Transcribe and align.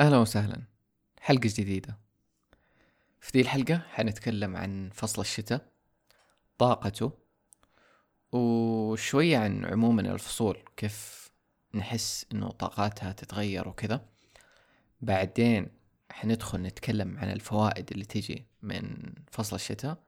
أهلا 0.00 0.18
وسهلا. 0.18 0.62
حلقة 1.20 1.50
جديدة. 1.56 1.98
في 3.20 3.32
دي 3.32 3.40
الحلقة 3.40 3.78
حنتكلم 3.78 4.56
عن 4.56 4.90
فصل 4.94 5.22
الشتاء 5.22 5.66
طاقته 6.58 7.12
وشوية 8.32 9.38
عن 9.38 9.64
عموما 9.64 10.00
الفصول 10.02 10.58
كيف 10.76 11.30
نحس 11.74 12.26
إنه 12.32 12.50
طاقاتها 12.50 13.12
تتغير 13.12 13.68
وكذا. 13.68 14.08
بعدين 15.00 15.68
حندخل 16.10 16.62
نتكلم 16.62 17.18
عن 17.18 17.30
الفوائد 17.30 17.90
اللي 17.90 18.04
تيجي 18.04 18.46
من 18.62 19.12
فصل 19.30 19.56
الشتاء 19.56 19.98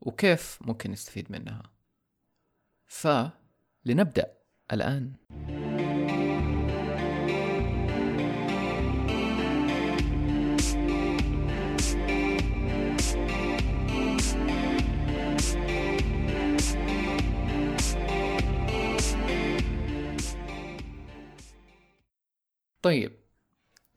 وكيف 0.00 0.58
ممكن 0.60 0.90
نستفيد 0.90 1.32
منها. 1.32 1.62
فلنبدأ 2.86 4.34
الآن. 4.72 5.12
طيب 22.84 23.12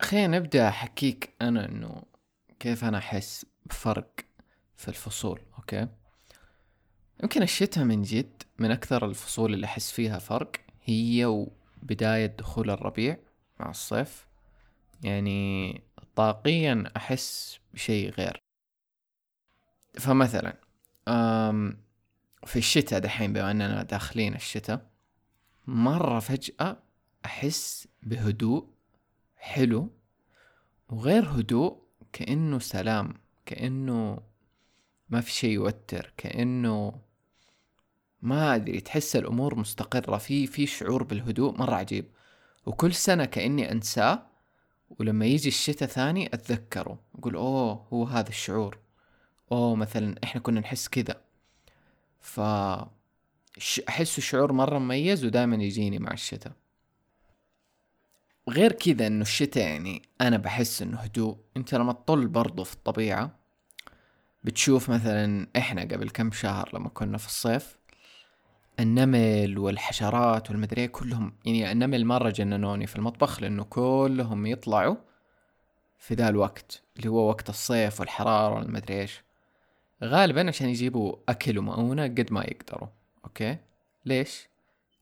خلينا 0.01 0.39
نبدأ 0.39 0.67
أحكيك 0.67 1.35
أنا 1.41 1.65
إنه 1.65 2.03
كيف 2.59 2.83
أنا 2.83 2.97
أحس 2.97 3.45
بفرق 3.65 4.11
في 4.75 4.87
الفصول 4.87 5.41
أوكي؟ 5.57 5.87
يمكن 7.23 7.43
الشتاء 7.43 7.83
من 7.83 8.01
جد 8.01 8.43
من 8.59 8.71
أكثر 8.71 9.05
الفصول 9.05 9.53
اللي 9.53 9.65
أحس 9.65 9.91
فيها 9.91 10.19
فرق 10.19 10.51
هي 10.83 11.25
وبداية 11.25 12.25
دخول 12.25 12.69
الربيع 12.69 13.17
مع 13.59 13.69
الصيف. 13.69 14.27
يعني 15.03 15.81
طاقيا 16.15 16.83
أحس 16.97 17.59
بشيء 17.73 18.09
غير. 18.09 18.39
فمثلا 19.99 20.57
أم 21.07 21.83
في 22.45 22.59
الشتاء 22.59 22.99
دحين 22.99 23.33
بما 23.33 23.51
أننا 23.51 23.83
داخلين 23.83 24.35
الشتاء 24.35 24.89
مرة 25.67 26.19
فجأة 26.19 26.77
أحس 27.25 27.87
بهدوء 28.03 28.76
حلو 29.37 29.89
وغير 30.89 31.29
هدوء 31.29 31.77
كأنه 32.13 32.59
سلام 32.59 33.13
كأنه 33.45 34.19
ما 35.09 35.21
في 35.21 35.31
شيء 35.31 35.51
يوتر 35.51 36.13
كأنه 36.17 36.93
ما 38.21 38.55
أدري 38.55 38.81
تحس 38.81 39.15
الأمور 39.15 39.55
مستقرة 39.55 40.17
في 40.17 40.47
في 40.47 40.65
شعور 40.65 41.03
بالهدوء 41.03 41.57
مرة 41.57 41.75
عجيب. 41.75 42.05
وكل 42.65 42.93
سنة 42.93 43.25
كأني 43.25 43.71
أنساه 43.71 44.27
ولما 44.99 45.25
يجي 45.25 45.49
الشتاء 45.49 45.89
ثاني 45.89 46.27
أتذكره 46.33 46.99
أقول 47.15 47.35
أوه 47.35 47.87
هو 47.93 48.03
هذا 48.03 48.29
الشعور. 48.29 48.77
أوه 49.51 49.75
مثلا 49.75 50.15
إحنا 50.23 50.41
كنا 50.41 50.59
نحس 50.59 50.87
كذا. 50.87 51.21
ف 52.21 52.39
أحس 53.89 54.19
شعور 54.19 54.53
مرة 54.53 54.79
مميز 54.79 55.25
ودائما 55.25 55.55
يجيني 55.55 55.99
مع 55.99 56.11
الشتاء. 56.11 56.53
غير 58.49 58.71
كذا 58.71 59.07
إنه 59.07 59.21
الشتاء 59.21 59.63
يعني 59.67 60.01
أنا 60.21 60.37
بحس 60.37 60.81
إنه 60.81 60.97
هدوء. 60.97 61.37
أنت 61.57 61.75
لما 61.75 61.93
تطل 61.93 62.27
برضو 62.27 62.63
في 62.63 62.73
الطبيعة 62.73 63.39
بتشوف 64.43 64.89
مثلا 64.89 65.47
إحنا 65.57 65.81
قبل 65.81 66.09
كم 66.09 66.31
شهر 66.31 66.69
لما 66.73 66.89
كنا 66.89 67.17
في 67.17 67.25
الصيف 67.25 67.77
النمل 68.79 69.57
والحشرات 69.57 70.49
والمدري 70.49 70.81
إيه 70.81 70.87
كلهم 70.87 71.33
يعني 71.45 71.71
النمل 71.71 72.05
مرة 72.05 72.29
جننوني 72.29 72.87
في 72.87 72.95
المطبخ 72.95 73.41
لأنه 73.41 73.63
كلهم 73.63 74.45
يطلعوا 74.45 74.95
في 75.99 76.13
ذا 76.13 76.29
الوقت 76.29 76.81
اللي 76.97 77.09
هو 77.09 77.29
وقت 77.29 77.49
الصيف 77.49 77.99
والحرارة 77.99 78.55
والمدري 78.55 79.01
إيش. 79.01 79.23
غالبا 80.03 80.47
عشان 80.47 80.69
يجيبوا 80.69 81.15
أكل 81.29 81.57
ومؤونة 81.57 82.03
قد 82.03 82.27
ما 82.31 82.43
يقدروا. 82.43 82.87
أوكي؟ 83.25 83.57
ليش؟ 84.05 84.47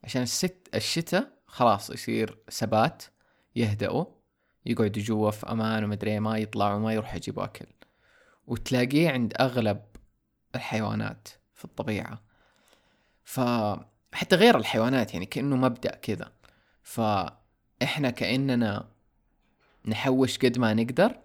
عشان 0.03 0.21
الست 0.21 0.69
الشتاء 0.75 1.31
خلاص 1.47 1.89
يصير 1.89 2.37
سبات 2.49 3.03
يهدأوا 3.55 4.05
يقعدوا 4.65 5.03
جوا 5.03 5.31
في 5.31 5.51
أمان 5.51 5.83
ومدري 5.83 6.11
إيه، 6.11 6.19
ما 6.19 6.37
يطلعوا 6.37 6.79
ما 6.79 6.93
يروحوا 6.93 7.15
يجيبوا 7.15 7.43
أكل. 7.43 7.65
وتلاقيه 8.47 9.09
عند 9.09 9.33
أغلب 9.39 9.81
الحيوانات 10.55 11.27
في 11.53 11.65
الطبيعة. 11.65 12.21
فحتى 13.23 14.35
غير 14.35 14.57
الحيوانات 14.57 15.13
يعني 15.13 15.25
كأنه 15.25 15.55
مبدأ 15.55 15.95
كذا. 15.95 16.31
فإحنا 16.83 18.09
كأننا 18.09 18.89
نحوش 19.85 20.37
قد 20.37 20.57
ما 20.57 20.73
نقدر 20.73 21.19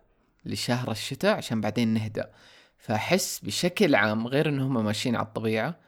لشهر 0.44 0.90
الشتاء 0.90 1.36
عشان 1.36 1.60
بعدين 1.60 1.88
نهدأ. 1.88 2.32
فأحس 2.78 3.40
بشكل 3.44 3.94
عام 3.94 4.26
غير 4.26 4.48
إنهم 4.48 4.84
ماشيين 4.84 5.16
على 5.16 5.26
الطبيعة 5.26 5.80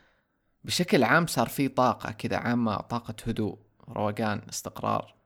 بشكل 0.65 1.05
عام 1.05 1.27
صار 1.27 1.49
في 1.49 1.69
طاقة 1.69 2.13
كذا 2.13 2.37
عامة 2.37 2.77
طاقة 2.77 3.15
هدوء 3.27 3.59
روقان 3.89 4.43
استقرار. 4.49 5.22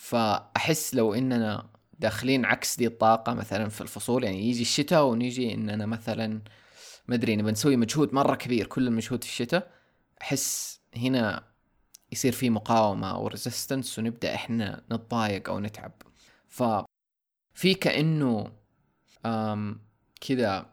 فأحس 0.00 0.94
لو 0.94 1.14
إننا 1.14 1.66
داخلين 1.98 2.44
عكس 2.44 2.76
دي 2.76 2.86
الطاقة 2.86 3.34
مثلا 3.34 3.68
في 3.68 3.80
الفصول 3.80 4.24
يعني 4.24 4.48
يجي 4.48 4.62
الشتاء 4.62 5.04
ونيجي 5.04 5.54
إننا 5.54 5.86
مثلا 5.86 6.40
ما 7.08 7.14
أدري 7.14 7.36
نبي 7.36 7.50
نسوي 7.50 7.76
مجهود 7.76 8.14
مرة 8.14 8.34
كبير 8.34 8.66
كل 8.66 8.86
المجهود 8.86 9.24
في 9.24 9.30
الشتاء 9.30 9.70
أحس 10.22 10.80
هنا 10.96 11.44
يصير 12.12 12.32
في 12.32 12.50
مقاومة 12.50 13.10
أو 13.10 13.28
ريزيستنس 13.28 13.98
ونبدأ 13.98 14.34
إحنا 14.34 14.84
نتضايق 14.92 15.48
أو 15.50 15.60
نتعب. 15.60 15.92
ف 16.48 16.62
في 17.54 17.74
كأنه 17.74 18.52
كذا 20.20 20.66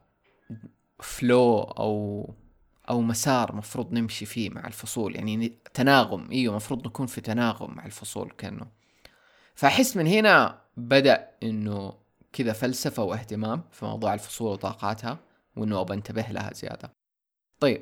فلو 1.00 1.62
أو 1.62 2.34
أو 2.90 3.02
مسار 3.02 3.56
مفروض 3.56 3.94
نمشي 3.94 4.26
فيه 4.26 4.50
مع 4.50 4.68
الفصول 4.68 5.16
يعني 5.16 5.60
تناغم. 5.74 6.32
إيوه 6.32 6.56
مفروض 6.56 6.88
نكون 6.88 7.08
في 7.08 7.22
تناغم 7.22 7.76
مع 7.76 7.86
الفصول 7.86 8.32
كأنه. 8.32 8.77
فاحس 9.58 9.98
من 9.98 10.08
هنا 10.08 10.62
بدأ 10.78 11.30
إنه 11.44 11.94
كذا 12.34 12.54
فلسفة 12.54 13.04
واهتمام 13.04 13.64
في 13.72 13.86
موضوع 13.86 14.14
الفصول 14.14 14.52
وطاقاتها 14.52 15.20
وإنه 15.56 15.82
ابى 15.82 15.94
أنتبه 15.94 16.22
لها 16.22 16.54
زيادة. 16.54 16.92
طيب 17.60 17.82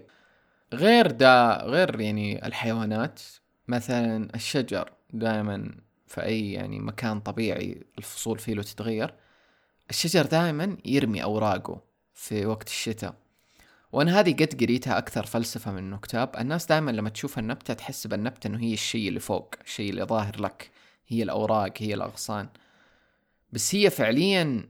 غير 0.74 1.12
دا 1.12 1.62
غير 1.64 2.02
يعني 2.02 2.48
الحيوانات 2.48 3.22
مثلا 3.68 4.36
الشجر 4.36 4.92
دائما 5.14 5.76
في 6.08 6.24
أي 6.24 6.52
يعني 6.52 6.80
مكان 6.80 7.20
طبيعي 7.20 7.84
الفصول 7.98 8.40
فيه 8.40 8.54
له 8.54 8.64
تتغير 8.64 9.14
الشجر 9.90 10.26
دائما 10.26 10.78
يرمي 10.86 11.24
أوراقه 11.24 11.82
في 12.14 12.46
وقت 12.46 12.68
الشتاء. 12.68 13.14
وأنا 13.92 14.20
هذه 14.20 14.34
قد 14.34 14.64
قريتها 14.64 14.98
أكثر 14.98 15.26
فلسفة 15.26 15.72
من 15.72 15.94
الكتاب 15.94 16.36
الناس 16.40 16.66
دائما 16.66 16.92
لما 16.92 17.10
تشوف 17.10 17.40
النبتة 17.40 17.74
تحس 17.74 18.08
بالنبتة 18.08 18.48
إنه 18.48 18.60
هي 18.60 18.74
الشيء 18.74 19.08
اللي 19.08 19.20
فوق 19.20 19.56
الشيء 19.66 19.90
اللي 19.90 20.04
ظاهر 20.04 20.42
لك. 20.42 20.75
هي 21.08 21.24
الأوراق 21.24 21.74
هي 21.78 21.94
الأغصان. 21.94 22.50
بس 23.52 23.76
هي 23.76 23.90
فعليا 23.90 24.70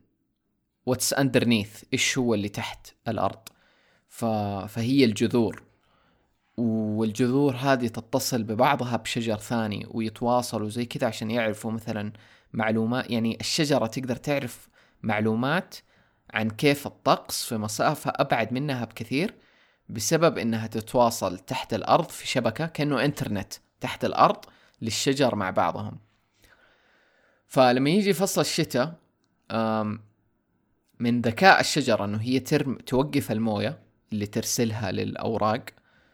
what's 0.86 1.14
underneath 1.14 1.84
إيش 1.94 2.18
هو 2.18 2.34
اللي 2.34 2.50
تحت 2.50 2.88
الأرض. 3.08 3.40
ف... 4.10 4.26
فهي 4.66 5.06
الجذور. 5.06 5.64
والجذور 6.58 7.56
هذه 7.56 7.88
تتصل 7.88 8.44
ببعضها 8.44 8.98
بشجر 8.98 9.38
ثاني 9.38 9.88
ويتواصلوا 9.92 10.70
زي 10.70 10.86
كذا 10.86 11.08
عشان 11.08 11.32
يعرفوا 11.32 11.72
مثلا 11.72 12.14
معلومات. 12.54 13.10
يعني 13.10 13.38
الشجرة 13.42 13.86
تقدر 13.86 14.16
تعرف 14.16 14.70
معلومات 15.04 15.76
عن 16.34 16.50
كيف 16.50 16.88
الطقس 16.88 17.46
في 17.46 17.58
مسافة 17.58 18.14
أبعد 18.16 18.54
منها 18.54 18.86
بكثير 18.86 19.34
بسبب 19.90 20.38
إنها 20.38 20.68
تتواصل 20.68 21.40
تحت 21.40 21.74
الأرض 21.74 22.10
في 22.10 22.28
شبكة 22.28 22.66
كأنه 22.66 23.06
إنترنت 23.06 23.54
تحت 23.82 24.06
الأرض 24.06 24.46
للشجر 24.82 25.36
مع 25.36 25.50
بعضهم. 25.50 26.00
فلما 27.48 27.90
يجي 27.90 28.14
فصل 28.14 28.42
الشتاء 28.42 28.96
من 31.00 31.22
ذكاء 31.22 31.60
الشجرة 31.60 32.06
إنه 32.06 32.18
هي 32.18 32.40
ترم 32.40 32.78
توقف 32.78 33.32
الموية 33.32 33.80
اللي 34.14 34.26
ترسلها 34.26 34.92
للأوراق 34.92 35.66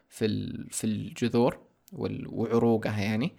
في 0.10 0.28
في 0.72 0.84
الجذور 0.84 1.60
وعروقها 1.94 3.00
يعني 3.00 3.36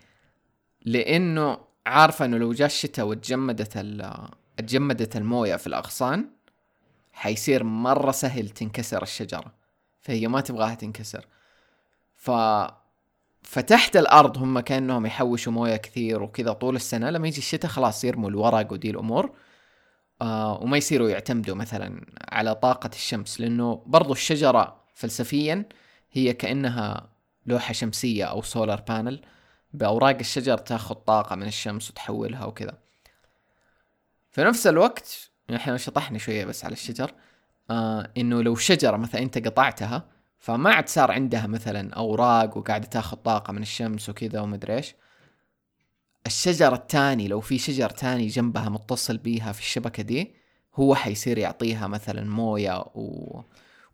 لأنه 0.85 1.59
عارفة 1.87 2.25
إنه 2.25 2.39
لو 2.39 2.53
جاء 2.53 2.67
الشتاء 2.67 3.07
وتجمدت 3.07 3.79
تجمدت 4.57 5.17
الموية 5.17 5.57
في 5.57 5.67
الأغصان 5.67 6.31
حيصير 7.13 7.65
مرة 7.65 8.11
سهل 8.11 8.49
تنكسر 8.49 9.03
الشجرة 9.03 9.55
فهي 10.01 10.29
ما 10.29 10.41
تبغاها 10.41 10.75
تنكسر. 10.75 11.27
ف 12.15 12.31
فتحت 13.43 13.97
الأرض 13.97 14.39
هم 14.39 14.61
كأنهم 14.61 15.07
يحوشوا 15.07 15.53
موية 15.53 15.77
كثير 15.77 16.23
وكذا 16.23 16.53
طول 16.53 16.77
السنة 16.77 17.11
لما 17.11 17.29
يجي 17.29 17.39
الشتاء 17.39 17.71
خلاص 17.71 18.05
يرموا 18.05 18.31
الورق 18.31 18.73
ودي 18.73 18.91
الأمور 18.91 19.33
آه 20.23 20.59
وما 20.63 20.77
يصيروا 20.77 21.11
يعتمدوا 21.11 21.55
مثلا 21.55 22.07
على 22.33 22.55
طاقة 22.55 22.91
الشمس 22.95 23.41
لأنه 23.41 23.83
برضو 23.87 24.13
الشجرة 24.13 24.85
فلسفيا 24.95 25.65
هي 26.13 26.33
كأنها 26.33 27.09
لوحة 27.47 27.73
شمسية 27.73 28.25
أو 28.25 28.43
solar 28.43 28.81
panel 28.81 29.21
بأوراق 29.73 30.17
الشجر 30.21 30.59
تأخذ 30.59 30.95
طاقة 30.95 31.37
من 31.37 31.47
الشمس 31.47 31.91
وتحولها 31.91 32.45
وكذا. 32.45 32.79
في 34.33 34.45
نفس 34.45 34.67
الوقت 34.67 35.31
إحنا 35.55 35.77
شطحنا 35.77 36.19
شوية 36.19 36.45
بس 36.45 36.65
على 36.65 36.73
الشجر 36.73 37.15
آه 37.71 38.11
إنه 38.17 38.43
لو 38.43 38.55
شجرة 38.55 38.97
مثلا 38.97 39.23
أنت 39.23 39.47
قطعتها 39.47 40.05
فما 40.43 40.71
عاد 40.71 40.89
صار 40.89 41.11
عندها 41.11 41.47
مثلا 41.47 41.95
أوراق 41.95 42.57
وقاعدة 42.57 42.87
تاخذ 42.87 43.17
طاقة 43.17 43.53
من 43.53 43.63
الشمس 43.63 44.09
وكذا 44.09 44.41
ومدري 44.41 44.77
إيش. 44.77 44.95
الشجر 46.27 46.75
الثاني 46.75 47.29
لو 47.29 47.41
في 47.41 47.59
شجر 47.59 47.89
ثاني 47.89 48.27
جنبها 48.27 48.69
متصل 48.69 49.19
بيها 49.19 49.53
في 49.53 49.61
الشبكة 49.61 50.03
دي 50.03 50.35
هو 50.75 50.95
حيصير 50.95 51.39
يعطيها 51.39 51.87
مثلا 51.87 52.31
موية 52.31 52.81
و... 52.95 53.41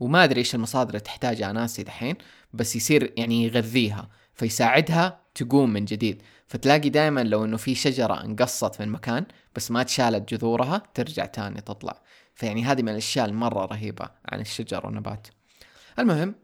وما 0.00 0.24
أدري 0.24 0.38
إيش 0.38 0.54
المصادر 0.54 0.90
اللي 0.90 1.00
تحتاجها 1.00 1.52
ناسي 1.52 1.82
دحين 1.82 2.16
بس 2.52 2.76
يصير 2.76 3.12
يعني 3.16 3.44
يغذيها 3.44 4.08
فيساعدها 4.34 5.20
تقوم 5.34 5.72
من 5.72 5.84
جديد. 5.84 6.22
فتلاقي 6.46 6.88
دائما 6.88 7.20
لو 7.20 7.44
إنه 7.44 7.56
في 7.56 7.74
شجرة 7.74 8.24
انقصت 8.24 8.80
من 8.80 8.88
مكان 8.88 9.26
بس 9.56 9.70
ما 9.70 9.82
تشالت 9.82 10.34
جذورها 10.34 10.82
ترجع 10.94 11.24
تاني 11.24 11.60
تطلع. 11.60 12.02
فيعني 12.34 12.64
هذه 12.64 12.82
من 12.82 12.88
الأشياء 12.88 13.26
المرة 13.26 13.64
رهيبة 13.64 14.08
عن 14.32 14.40
الشجر 14.40 14.86
والنبات. 14.86 15.28
المهم 15.98 16.34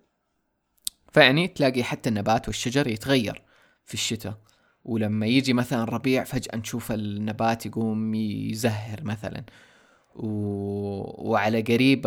فيعني 1.13 1.49
تلاقي 1.49 1.85
حتى 1.85 2.09
النبات 2.09 2.49
والشجر 2.49 2.87
يتغير 2.87 3.43
في 3.85 3.95
الشتاء. 3.95 4.39
ولما 4.85 5.27
يجي 5.27 5.53
مثلا 5.53 5.83
الربيع 5.83 6.25
فجأة 6.25 6.57
نشوف 6.57 6.93
النبات 6.93 7.67
يقوم 7.67 8.15
يزهر 8.15 9.05
مثلا. 9.05 9.45
و... 10.15 10.29
وعلى 11.31 11.61
قريب 11.63 12.07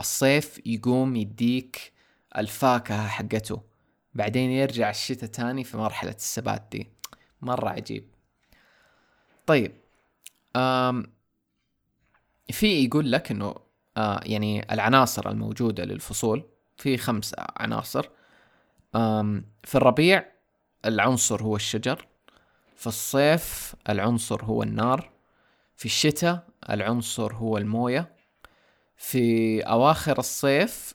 الصيف 0.00 0.60
يقوم 0.66 1.16
يديك 1.16 1.92
الفاكهة 2.38 3.06
حقته. 3.08 3.62
بعدين 4.14 4.50
يرجع 4.50 4.90
الشتاء 4.90 5.30
تاني 5.30 5.64
في 5.64 5.76
مرحلة 5.76 6.10
السبات 6.10 6.62
دي. 6.72 6.88
مرة 7.42 7.68
عجيب. 7.68 8.08
طيب 9.46 9.72
آم 10.56 11.12
في 12.50 12.84
يقول 12.84 13.12
لك 13.12 13.30
إنه 13.30 13.54
آه 13.96 14.20
يعني 14.24 14.72
العناصر 14.72 15.30
الموجودة 15.30 15.84
للفصول 15.84 16.51
في 16.76 16.96
خمس 16.96 17.34
عناصر 17.38 18.08
في 19.64 19.74
الربيع 19.74 20.24
العنصر 20.84 21.42
هو 21.42 21.56
الشجر 21.56 22.06
في 22.76 22.86
الصيف 22.86 23.74
العنصر 23.88 24.44
هو 24.44 24.62
النار 24.62 25.10
في 25.76 25.84
الشتاء 25.84 26.48
العنصر 26.70 27.34
هو 27.34 27.58
الموية 27.58 28.16
في 28.96 29.60
أواخر 29.60 30.18
الصيف 30.18 30.94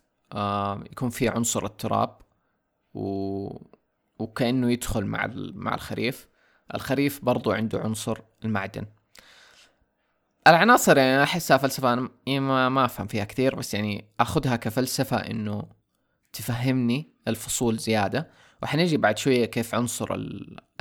يكون 0.91 1.09
في 1.09 1.29
عنصر 1.29 1.65
التراب 1.65 2.17
و... 2.93 3.47
وكأنه 4.19 4.71
يدخل 4.71 5.05
مع. 5.05 5.27
مع 5.53 5.75
الخريف 5.75 6.27
الخريف 6.75 7.25
برضو 7.25 7.51
عنده 7.51 7.79
عنصر 7.79 8.19
المعدن 8.45 8.85
العناصر 10.47 10.97
يعني 10.97 11.23
أحسها 11.23 11.57
فلسفة 11.57 11.93
أنا 11.93 12.09
يعني 12.27 12.39
ما, 12.39 12.69
ما 12.69 12.85
أفهم 12.85 13.07
فيها 13.07 13.25
كثير 13.25 13.55
بس 13.55 13.73
يعني 13.73 14.05
أخذها 14.19 14.55
كفلسفة 14.55 15.17
إنه 15.17 15.63
تفهمني 16.33 17.09
الفصول 17.27 17.77
زيادة. 17.77 18.29
وحنجي 18.63 18.97
بعد 18.97 19.17
شوية 19.17 19.45
كيف 19.45 19.75
عنصر 19.75 20.15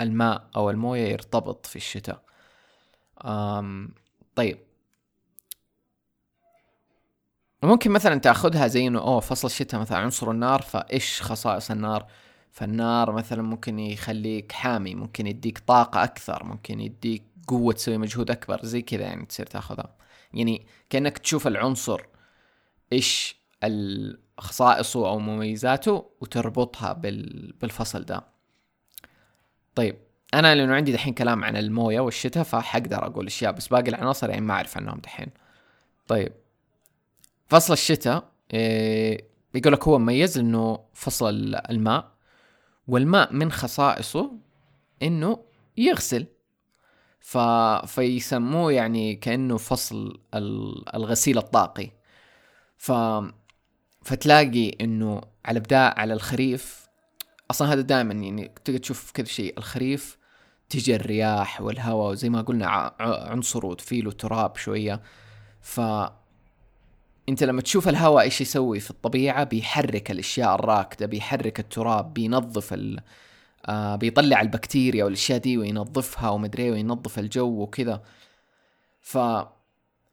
الماء 0.01 0.51
أو 0.57 0.71
الموية 0.71 1.09
يرتبط 1.09 1.67
في 1.67 1.77
الشتاء. 1.77 2.23
أم 3.25 3.95
طيب. 4.35 4.59
ممكن 7.63 7.91
مثلا 7.91 8.21
تأخذها 8.21 8.67
زي 8.67 8.87
إنه 8.87 8.99
أوه 8.99 9.21
فصل 9.21 9.49
الشتاء 9.49 9.81
مثلا 9.81 9.99
عنصر 9.99 10.31
النار 10.31 10.63
فإيش 10.63 11.23
خصائص 11.23 11.71
النار؟ 11.71 12.07
فالنار 12.53 13.13
مثلا 13.13 13.43
ممكن 13.43 13.79
يخليك 13.79 14.53
حامي 14.53 14.95
ممكن 14.95 15.27
يديك 15.27 15.59
طاقة 15.59 16.05
أكثر 16.05 16.45
ممكن 16.45 16.81
يديك 16.81 17.23
قوة 17.47 17.73
تسوي 17.73 17.99
مجهود 17.99 18.31
أكبر 18.31 18.61
زي 18.63 18.83
كذا 18.83 19.03
يعني 19.03 19.27
تصير 19.27 19.47
تاخذها. 19.47 19.97
يعني 20.35 20.67
كأنك 20.91 21.19
تشوف 21.19 21.47
العنصر 21.47 22.01
إيش 22.93 23.37
خصائصه 24.39 25.09
أو 25.09 25.19
مميزاته 25.19 26.11
وتربطها 26.21 26.93
بال... 26.93 27.53
بالفصل 27.61 28.05
ده. 28.05 28.25
طيب 29.75 29.97
أنا 30.35 30.55
لأنه 30.55 30.75
عندي 30.75 30.93
دحين 30.93 31.15
كلام 31.15 31.45
عن 31.45 31.57
الموية 31.57 32.01
والشتاء 32.01 32.43
فحقدر 32.43 33.07
أقول 33.07 33.27
أشياء 33.27 33.53
بس 33.53 33.69
باقي 33.69 33.89
العناصر 33.89 34.31
يعني 34.31 34.47
ما 34.47 34.55
أعرف 34.55 34.77
عنهم 34.77 34.99
دحين. 34.99 35.29
طيب 36.07 36.33
فصل 37.49 37.73
الشتاء 37.73 38.31
إيه 38.53 39.29
يقول 39.55 39.73
لك 39.73 39.89
هو 39.89 39.99
مميز 39.99 40.39
لأنه 40.39 40.85
فصل 40.95 41.55
الماء 41.71 42.13
والماء 42.89 43.33
من 43.33 43.53
خصائصه 43.53 44.33
إنه 45.03 45.45
يغسل. 45.77 46.27
ف... 47.27 47.39
فيسموه 47.87 48.73
يعني 48.73 49.15
كأنه 49.15 49.57
فصل 49.57 50.21
الغسيل 50.95 51.39
الطاقي. 51.39 51.91
ف 52.77 52.93
فتلاقي 54.03 54.69
إنه 54.81 55.21
على 55.45 55.61
بداء 55.61 56.01
على 56.01 56.15
الخريف 56.15 56.89
أصلا 57.51 57.73
هذا 57.73 57.81
دائما 57.81 58.15
يعني 58.15 58.53
تقدر 58.65 58.79
تشوف 58.79 59.13
كذا 59.13 59.27
شيء 59.27 59.59
الخريف 59.59 60.19
تجي 60.69 60.97
الرياح 60.97 61.61
والهواء 61.61 62.11
وزي 62.13 62.29
ما 62.29 62.43
قلنا 62.43 62.95
عنصر 63.01 63.67
وتفيل 63.67 64.09
وتراب 64.09 64.57
شوية. 64.57 65.03
ف 65.61 65.81
أنت 67.29 67.43
لما 67.43 67.61
تشوف 67.63 67.89
الهواء 67.89 68.25
إيش 68.25 68.41
يسوي 68.41 68.81
في 68.81 68.91
الطبيعة؟ 68.91 69.45
بيحرك 69.45 70.11
الأشياء 70.11 70.55
الراكدة 70.55 71.07
بيحرك 71.07 71.61
التراب 71.61 72.15
بينظف 72.15 72.73
ال 72.73 73.01
آه 73.67 73.97
بيطلع 73.97 74.41
البكتيريا 74.41 75.05
والأشياء 75.05 75.39
دي 75.39 75.59
وينظفها 75.59 76.31
ومدري 76.31 76.71
وينظف 76.71 77.19
الجو 77.19 77.63
وكذا. 77.63 78.03
ف 79.01 79.19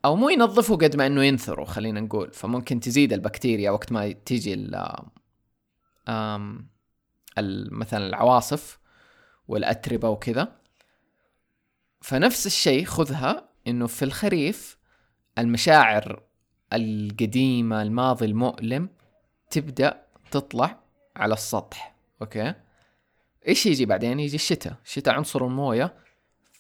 أو 0.06 0.16
مو 0.16 0.30
ينظفه 0.30 0.76
قد 0.76 0.96
ما 0.96 1.08
إنه 1.08 1.24
ينثره 1.24 1.64
خلينا 1.64 2.00
نقول. 2.02 2.34
فممكن 2.34 2.80
تزيد 2.80 3.14
البكتيريا 3.14 3.72
وقت 3.72 3.92
ما 3.92 4.12
تيجي 4.12 4.54
ال 4.54 5.00
مثلا 7.72 8.08
العواصف 8.08 8.80
والأتربة 9.48 10.10
وكذا. 10.10 10.56
فنفس 12.02 12.46
الشيء 12.46 12.86
خذها 12.86 13.50
إنه 13.68 13.88
في 13.88 14.06
الخريف 14.06 14.78
المشاعر 15.38 16.24
القديمة 16.74 17.82
الماضي 17.82 18.26
المؤلم 18.26 18.90
تبدأ 19.50 20.04
تطلع 20.32 20.80
على 21.16 21.34
السطح 21.34 21.96
أوكي؟ 22.22 22.54
إيش 23.48 23.66
يجي 23.66 23.86
بعدين؟ 23.86 24.19
يجي 24.19 24.36
الشتاء. 24.36 24.75
الشتاء 24.86 25.13
عنصر 25.13 25.45
الموية 25.45 25.94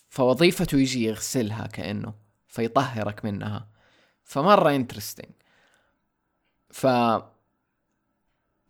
فوظيفته 0.09 0.77
يجي 0.77 1.03
يغسلها 1.03 1.67
كأنه 1.67 2.13
فيطهرك 2.47 3.25
منها. 3.25 3.67
فمرة 4.23 4.75
انترستنج 4.75 5.31
ف 6.69 6.87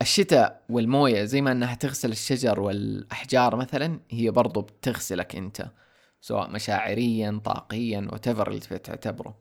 الشتاء 0.01 0.63
والموية 0.69 1.23
زي 1.23 1.41
ما 1.41 1.51
إنها 1.51 1.75
تغسل 1.75 2.11
الشجر 2.11 2.59
والأحجار 2.59 3.55
مثلا 3.55 3.99
هي 4.09 4.31
برضو 4.31 4.61
بتغسلك 4.61 5.35
أنت 5.35 5.71
سواء 6.21 6.49
مشاعريا 6.49 7.41
طاقيا 7.45 8.07
وتفر 8.13 8.47
اللي 8.47 8.59
تعتبره. 8.59 9.35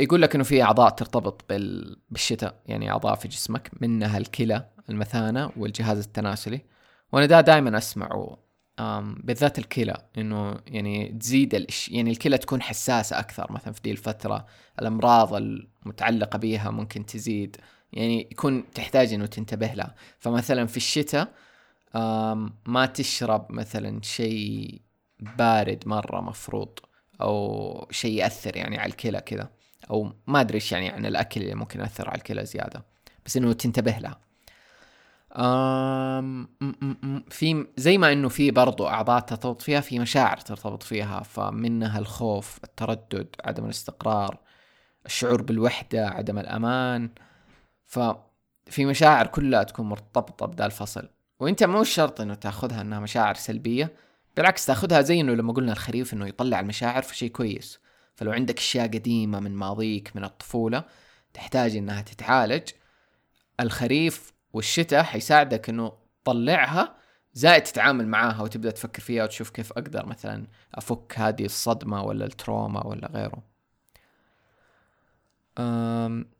يقول 0.00 0.22
لك 0.22 0.34
إنه 0.34 0.44
في 0.44 0.62
أعضاء 0.62 0.90
ترتبط 0.90 1.44
بال... 1.48 1.96
بالشتاء 2.10 2.54
يعني 2.66 2.90
أعضاء 2.90 3.14
في 3.14 3.28
جسمك 3.28 3.70
منها 3.80 4.18
الكلى 4.18 4.66
المثانة 4.90 5.50
والجهاز 5.56 5.98
التناسلي. 5.98 6.60
وأنا 7.12 7.26
دا 7.26 7.40
دائما 7.40 7.78
اسمعه 7.78 8.38
بالذات 9.16 9.58
الكلى 9.58 9.96
إنه 10.18 10.56
يعني 10.66 11.08
تزيد 11.08 11.54
الإش... 11.54 11.88
يعني 11.88 12.10
الكلى 12.10 12.38
تكون 12.38 12.62
حساسة 12.62 13.18
أكثر. 13.18 13.52
مثلا 13.52 13.72
في 13.72 13.80
دي 13.82 13.90
الفترة 13.90 14.46
الأمراض 14.80 15.34
المتعلقة 15.34 16.38
بها 16.38 16.70
ممكن 16.70 17.06
تزيد 17.06 17.56
يعني 17.92 18.28
يكون 18.32 18.70
تحتاج 18.70 19.12
إنه 19.12 19.26
تنتبه 19.26 19.66
لها. 19.66 19.94
فمثلا 20.18 20.66
في 20.66 20.76
الشتاء 20.76 21.28
ما 22.66 22.86
تشرب 22.94 23.52
مثلا 23.52 24.00
شيء 24.02 24.80
بارد 25.38 25.82
مرة 25.86 26.20
مفروض 26.20 26.78
أو 27.20 27.88
شيء 27.90 28.12
يأثر 28.18 28.56
يعني 28.56 28.78
على 28.78 28.90
الكلى 28.90 29.20
كذا. 29.20 29.50
أو 29.90 30.12
ما 30.26 30.40
أدري 30.40 30.54
إيش 30.54 30.72
يعني 30.72 30.88
عن 30.90 31.06
الأكل 31.06 31.42
اللي 31.42 31.54
ممكن 31.54 31.80
يأثر 31.80 32.08
على 32.08 32.18
الكلى 32.18 32.46
زيادة 32.46 32.84
بس 33.26 33.36
إنه 33.36 33.52
تنتبه 33.52 33.98
لها 33.98 34.20
آم 35.36 36.48
في 37.30 37.66
زي 37.76 37.98
ما 37.98 38.12
إنه 38.12 38.28
في 38.28 38.50
برضو 38.50 38.86
أعضاء 38.86 39.20
ترتبط 39.20 39.62
فيها 39.62 39.80
في 39.80 39.98
مشاعر 39.98 40.36
ترتبط 40.36 40.82
فيها 40.82 41.22
فمنها 41.22 41.98
الخوف 41.98 42.58
التردد 42.64 43.28
عدم 43.44 43.64
الاستقرار 43.64 44.38
الشعور 45.06 45.42
بالوحدة 45.42 46.08
عدم 46.08 46.38
الأمان. 46.38 47.10
ففي 47.86 48.84
مشاعر 48.84 49.26
كلها 49.26 49.62
تكون 49.62 49.86
مرتبطة 49.88 50.46
بدا 50.46 50.66
الفصل 50.66 51.08
وإنت 51.40 51.64
مو 51.64 51.84
شرط 51.84 52.20
إنه 52.20 52.34
تأخذها 52.34 52.80
إنها 52.80 53.00
مشاعر 53.00 53.34
سلبية 53.34 53.92
بالعكس 54.36 54.66
تأخذها 54.66 55.00
زي 55.00 55.20
إنه 55.20 55.34
لما 55.34 55.52
قلنا 55.52 55.72
الخريف 55.72 56.14
إنه 56.14 56.26
يطلع 56.26 56.60
المشاعر 56.60 57.02
فشيء 57.02 57.30
كويس. 57.30 57.80
فلو 58.20 58.32
عندك 58.32 58.58
أشياء 58.58 58.86
قديمة 58.86 59.40
من 59.40 59.54
ماضيك 59.54 60.16
من 60.16 60.24
الطفولة 60.24 60.84
تحتاج 61.34 61.76
إنها 61.76 62.02
تتعالج 62.02 62.68
الخريف 63.60 64.32
والشتاء 64.52 65.02
حيساعدك 65.02 65.68
إنه 65.68 65.92
تطلعها 66.24 66.96
زائد 67.32 67.62
تتعامل 67.62 68.08
معاها 68.08 68.42
وتبدأ 68.42 68.70
تفكر 68.70 69.02
فيها 69.02 69.24
وتشوف 69.24 69.50
كيف 69.50 69.72
أقدر 69.72 70.06
مثلا 70.06 70.46
أفك 70.74 71.14
هذه 71.16 71.44
الصدمة 71.44 72.02
ولا 72.02 72.24
التروما 72.24 72.86
ولا 72.86 73.10
غيره. 73.12 73.42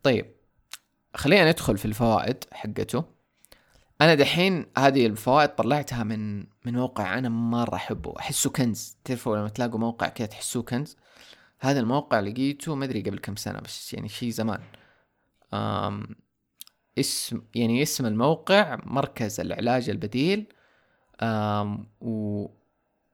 طيب 0.02 0.26
خلينا 1.14 1.50
ندخل 1.50 1.78
في 1.78 1.84
الفوائد 1.84 2.44
حقته. 2.52 3.04
أنا 4.00 4.14
دحين 4.14 4.66
هذه 4.78 5.06
الفوائد 5.06 5.48
طلعتها 5.48 6.04
من 6.04 6.38
من 6.38 6.72
موقع 6.72 7.18
أنا 7.18 7.28
مرة 7.28 7.74
أحبه. 7.74 8.14
أحسه 8.18 8.50
كنز. 8.50 8.96
تعرفوا 9.04 9.36
لما 9.36 9.48
تلاقوا 9.48 9.78
موقع 9.78 10.08
كذا 10.08 10.26
تحسوه 10.26 10.62
كنز؟ 10.62 10.96
هذا 11.60 11.80
الموقع 11.80 12.20
لقيته 12.20 12.74
ما 12.74 12.84
أدري 12.84 13.00
قبل 13.00 13.18
كم 13.18 13.36
سنة 13.36 13.60
بس 13.60 13.94
يعني 13.94 14.08
شيء 14.08 14.30
زمان. 14.30 14.60
أم 15.54 16.06
اسم 16.98 17.42
يعني 17.54 17.82
اسم 17.82 18.06
الموقع 18.06 18.78
مركز 18.84 19.40
العلاج 19.40 19.90
البديل 19.90 20.46
أم 21.22 21.86
و 22.00 22.46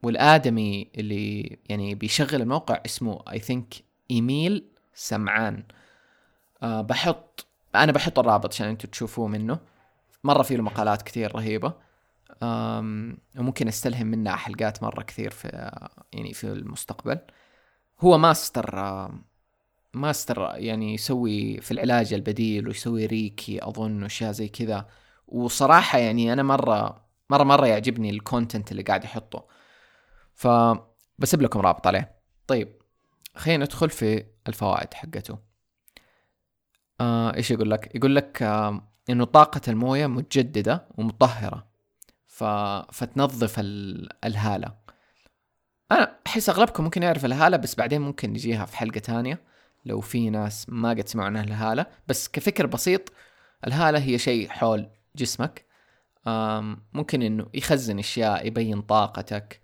والآدمي 0.02 0.90
اللي 0.96 1.58
يعني 1.68 1.94
بيشغل 1.94 2.42
الموقع 2.42 2.82
اسمه 2.86 3.22
اي 3.30 3.38
ثينك 3.38 3.74
إيميل 4.10 4.68
سمعان. 4.94 5.64
أه 6.62 6.80
بحط 6.80 7.46
أنا 7.74 7.92
بحط 7.92 8.18
الرابط 8.18 8.52
عشان 8.52 8.68
أنتم 8.68 8.88
تشوفوه 8.88 9.26
منه. 9.28 9.58
مرة 10.24 10.42
في 10.42 10.56
له 10.56 10.62
مقالات 10.62 11.02
كثير 11.02 11.34
رهيبة. 11.34 11.72
أم 12.42 13.18
وممكن 13.38 13.68
أستلهم 13.68 14.06
منها 14.06 14.36
حلقات 14.36 14.82
مرة 14.82 15.02
كثير 15.02 15.30
في 15.30 15.70
يعني 16.12 16.32
في 16.32 16.44
المستقبل. 16.44 17.18
هو 18.00 18.18
master 18.18 18.80
master 19.94 20.52
يعني 20.54 20.94
يسوي 20.94 21.60
في 21.60 21.70
العلاج 21.70 22.14
البديل 22.14 22.68
ويسوي 22.68 23.06
ريكي 23.06 23.68
أظن 23.68 24.02
وأشياء 24.02 24.32
زي 24.32 24.48
كذا. 24.48 24.88
وصراحة 25.28 25.98
يعني 25.98 26.32
أنا 26.32 26.42
مرة 26.42 27.04
مرة 27.30 27.44
مرة 27.44 27.66
يعجبني 27.66 28.10
ال 28.10 28.18
content 28.18 28.72
اللي 28.72 28.82
قاعد 28.82 29.04
يحطه. 29.04 29.46
ف 30.34 30.48
بسيب 31.18 31.42
لكم 31.42 31.60
رابط 31.60 31.86
عليه. 31.86 32.16
طيب 32.46 32.82
خلينا 33.36 33.64
ندخل 33.64 33.90
في 33.90 34.26
الفوائد 34.48 34.94
حقته. 34.94 35.38
آه 37.00 37.34
إيش 37.36 37.50
يقول 37.50 37.70
لك؟ 37.70 37.94
يقول 37.94 38.16
لك 38.16 38.42
آه 38.42 38.88
إنه 39.10 39.24
طاقة 39.24 39.60
الموية 39.68 40.06
متجددة 40.06 40.88
ومطهرة 40.98 41.66
ف... 42.26 42.44
فتنظف 42.92 43.58
ال... 43.58 44.08
الهالة. 44.24 44.85
أنا 45.92 46.18
أحس 46.26 46.48
أغلبكم 46.48 46.84
ممكن 46.84 47.02
يعرف 47.02 47.24
الهالة 47.24 47.56
بس 47.56 47.74
بعدين 47.74 48.00
ممكن 48.00 48.30
نجيها 48.30 48.64
في 48.66 48.76
حلقة 48.76 48.98
تانية 49.00 49.40
لو 49.84 50.00
في 50.00 50.30
ناس 50.30 50.66
ما 50.68 50.90
قد 50.90 51.08
سمعوا 51.08 51.26
عنها 51.26 51.44
الهالة. 51.44 51.86
بس 52.08 52.28
كفكر 52.28 52.66
بسيط 52.66 53.12
الهالة 53.66 53.98
هي 53.98 54.18
شيء 54.18 54.48
حول 54.48 54.90
جسمك. 55.16 55.66
ممكن 56.92 57.22
إنه 57.22 57.46
يخزن 57.54 57.98
أشياء 57.98 58.46
يبين 58.46 58.82
طاقتك. 58.82 59.60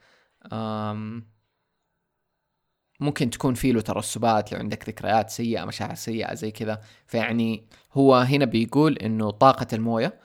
ممكن 3.00 3.31
تكون 3.31 3.55
فيه 3.55 3.73
له 3.73 3.81
ترسبات 3.81 4.52
لو 4.52 4.59
عندك 4.59 4.88
ذكريات 4.88 5.31
سيئة 5.31 5.64
مشاعر 5.64 5.95
سيئة 5.95 6.35
زي 6.35 6.50
كذا. 6.50 6.83
فيعني 7.07 7.69
هو 7.93 8.14
هنا 8.14 8.45
بيقول 8.45 8.97
إنه 8.99 9.31
طاقة 9.31 9.67
الموية 9.73 10.21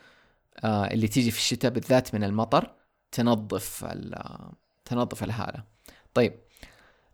آه 0.64 0.86
اللي 0.86 1.08
تيجي 1.08 1.32
في 1.32 1.38
الشتاء 1.38 1.72
بالذات 1.72 2.16
من 2.16 2.24
المطر 2.24 2.76
تنظف 3.12 3.86
تنظف 4.86 5.24
الهالة. 5.24 5.77
طيب. 6.18 6.34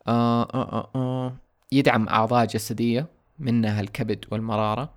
آه 0.08 0.44
آه 0.44 0.48
آه 0.54 0.92
آه. 0.96 1.38
يدعم 1.72 2.08
أعضاء 2.08 2.46
جسدية 2.46 3.08
منها 3.40 3.82
الكبد 3.82 4.26
والمرارة. 4.32 4.94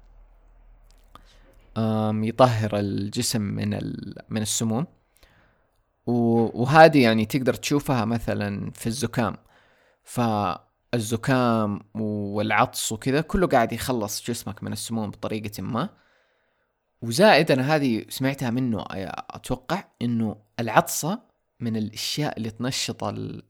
يطهر 2.23 2.79
الجسم 2.79 3.41
من 3.41 3.71
من 4.29 4.43
السموم. 4.43 4.87
وهذه 6.07 7.03
يعني 7.03 7.25
تقدر 7.27 7.55
تشوفها 7.55 8.05
مثلا 8.05 8.71
في 8.71 8.87
الزكام. 8.87 9.37
فالزكام 10.05 11.81
والعطس 11.95 12.93
وكذا 12.93 13.21
كله 13.21 13.47
قاعد 13.47 13.73
يخلص 13.73 14.31
جسمك 14.31 14.63
من 14.63 14.73
السموم 14.73 15.11
بطريقة 15.11 15.63
ما. 15.63 15.89
وزائد 17.03 17.51
أنا 17.51 17.77
هذه 17.77 18.05
سمعتها 18.09 18.51
منه 18.51 18.85
أتوقع 19.31 19.85
إنه 20.03 20.37
العطسة 20.61 21.36
من 21.61 21.77
الأشياء 21.77 22.37
اللي 22.39 22.51
تنشط 22.51 23.05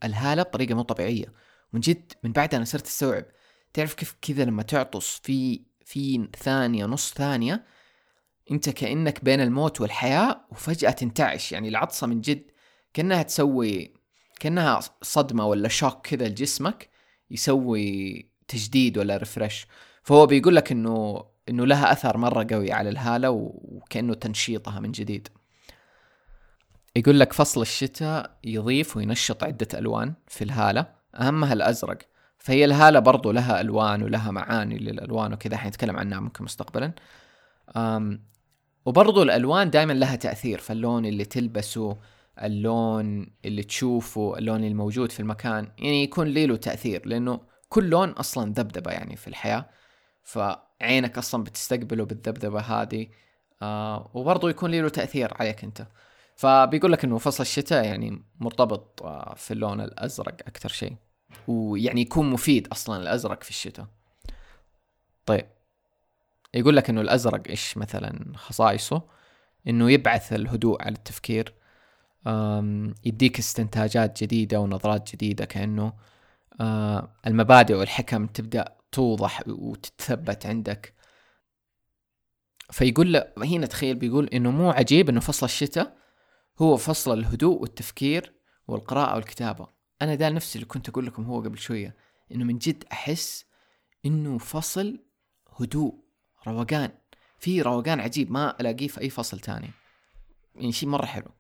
الهالة 0.05 0.43
بطريقة 0.43 0.75
مو 0.75 0.83
طبيعية. 0.83 1.33
من 1.73 1.81
جد 1.81 2.13
من 2.23 2.33
بعدها 2.33 2.57
أنا 2.57 2.65
صرت 2.65 2.87
أستوعب. 2.87 3.25
تعرف 3.73 3.95
كيف 3.95 4.17
كذا 4.23 4.45
لما 4.45 4.63
تعطس 4.63 5.21
في 5.23 5.63
في 5.85 6.29
ثانية 6.37 6.87
نص 6.87 7.15
ثانية 7.15 7.65
أنت 8.51 8.69
كأنك 8.69 9.25
بين 9.25 9.41
الموت 9.41 9.81
والحياة 9.81 10.47
وفجأة 10.53 10.91
تنتعش. 10.91 11.53
يعني 11.53 11.69
العطسة 11.69 12.07
من 12.07 12.21
جد 12.21 12.51
كأنها 12.95 13.23
تسوي 13.23 13.95
كأنها 14.41 14.81
صدمة 15.03 15.47
ولا 15.47 15.69
شوك 15.69 16.07
كذا 16.07 16.29
لجسمك 16.29 16.91
يسوي 17.31 18.31
تجديد 18.49 18.99
ولا 18.99 19.17
ريفرش 19.17 19.67
فهو 20.03 20.27
بيقول 20.27 20.57
لك 20.57 20.73
إنه 20.73 21.25
إنه 21.49 21.67
لها 21.67 21.93
أثر 21.93 22.17
مرة 22.17 22.47
قوي 22.51 22.73
على 22.73 22.89
الهالة 22.89 23.31
وكأنه 23.31 24.15
تنشيطها 24.15 24.81
من 24.81 24.93
جديد. 24.93 25.29
يقول 26.97 27.21
لك 27.21 27.33
فصل 27.33 27.63
الشتاء 27.63 28.39
يضيف 28.45 28.97
وينشط 28.97 29.45
عدة 29.45 29.79
ألوان 29.79 30.15
في 30.29 30.45
الهالة 30.45 30.87
أهمها 31.15 31.53
الأزرق. 31.53 31.99
فهي 32.39 32.65
الهالة 32.65 32.99
برضو 32.99 33.31
لها 33.31 33.61
ألوان 33.61 34.03
ولها 34.03 34.31
معاني 34.31 34.79
للألوان 34.79 35.33
وكذا 35.33 35.57
حنتكلم 35.57 35.97
عنها 35.97 36.21
ممكن 36.21 36.45
مستقبلا. 36.45 36.93
أم 37.77 38.23
وبرضو 38.87 39.23
الألوان 39.23 39.71
دائما 39.71 39.93
لها 39.93 40.17
تأثير 40.17 40.59
فاللون 40.59 41.07
اللي 41.07 41.25
تلبسه 41.25 41.97
اللون 42.43 43.27
اللي 43.45 43.63
تشوفه 43.63 44.39
اللون 44.39 44.65
الموجود 44.65 45.13
في 45.13 45.21
المكان. 45.21 45.69
يعني 45.79 46.03
يكون 46.03 46.27
لي 46.27 46.47
له 46.47 46.57
تأثير 46.57 47.07
لأنه 47.07 47.41
كل 47.69 47.91
لون 47.91 48.11
أصلا 48.11 48.53
ذبذبة 48.53 48.91
يعني 48.91 49.17
في 49.17 49.29
الحياة. 49.29 49.67
فعينك 50.23 51.19
أصلا 51.19 51.45
بتستقبله 51.45 52.05
بالذبذبة 52.05 52.61
هذه. 52.61 53.07
آه 53.63 54.11
وبرضه 54.15 54.51
يكون 54.51 54.71
له 54.71 54.89
تأثير 54.89 55.35
عليك 55.35 55.65
أنت. 55.65 55.87
فبيقول 56.37 56.93
لك 56.93 57.05
إنه 57.05 57.19
فصل 57.19 57.43
الشتاء 57.43 57.85
يعني 57.85 58.23
مرتبط 58.41 59.03
آه، 59.03 59.35
في 59.35 59.51
اللون 59.55 59.81
الأزرق 59.81 60.35
أكثر 60.47 60.69
شيء 60.69 60.97
ويعني 61.49 62.01
يكون 62.01 62.31
مفيد 62.31 62.69
أصلا 62.69 63.03
الأزرق 63.03 63.43
في 63.43 63.51
الشتاء. 63.51 63.87
طيب 65.27 65.47
يقول 66.55 66.77
لك 66.77 66.91
إنه 66.91 67.01
الأزرق 67.01 67.43
إيش 67.49 67.77
مثلا 67.77 68.33
خصائصه؟ 68.35 69.03
إنه 69.69 69.91
يبعث 69.91 70.33
الهدوء 70.33 70.83
على 70.83 70.95
التفكير 70.95 71.55
يديك 73.05 73.39
استنتاجات 73.39 74.23
جديدة 74.23 74.61
ونظرات 74.61 75.13
جديدة 75.13 75.45
كأنه 75.45 75.93
آه، 76.61 77.09
المبادئ 77.27 77.75
والحكم 77.75 78.27
تبدأ 78.27 78.77
توضح 78.93 79.43
وتتثبت 79.49 80.47
عندك. 80.47 80.95
فيقول 82.71 83.13
له 83.13 83.27
هنا 83.39 83.67
تخيل 83.67 83.95
بيقول 83.95 84.29
إنه 84.29 84.51
مو 84.51 84.71
عجيب 84.71 85.09
إنه 85.09 85.21
فصل 85.21 85.47
الشتاء 85.47 85.96
هو 86.63 86.77
فصل 86.77 87.19
الهدوء 87.19 87.61
والتفكير 87.63 88.35
والقراءة 88.69 89.15
والكتابة. 89.15 89.69
أنا 90.03 90.15
ده 90.15 90.29
نفسي 90.29 90.59
اللي 90.59 90.67
كنت 90.67 90.89
أقول 90.89 91.07
لكم 91.07 91.25
هو 91.25 91.41
قبل 91.41 91.59
شوية 91.59 91.97
إنه 92.33 92.45
من 92.45 92.59
جد 92.59 92.85
أحس 92.93 93.45
إنه 94.07 94.39
فصل 94.39 95.05
هدوء 95.61 95.95
روقان. 96.47 96.91
في 97.39 97.63
روقان 97.63 98.01
عجيب 98.01 98.31
ما 98.31 98.61
ألاقيه 98.61 98.89
في 98.89 99.01
أي 99.01 99.11
فصل 99.11 99.41
تاني. 99.41 99.71
يعني 100.55 100.73
شيء 100.73 100.89
مرة 100.89 101.07
حلو. 101.07 101.31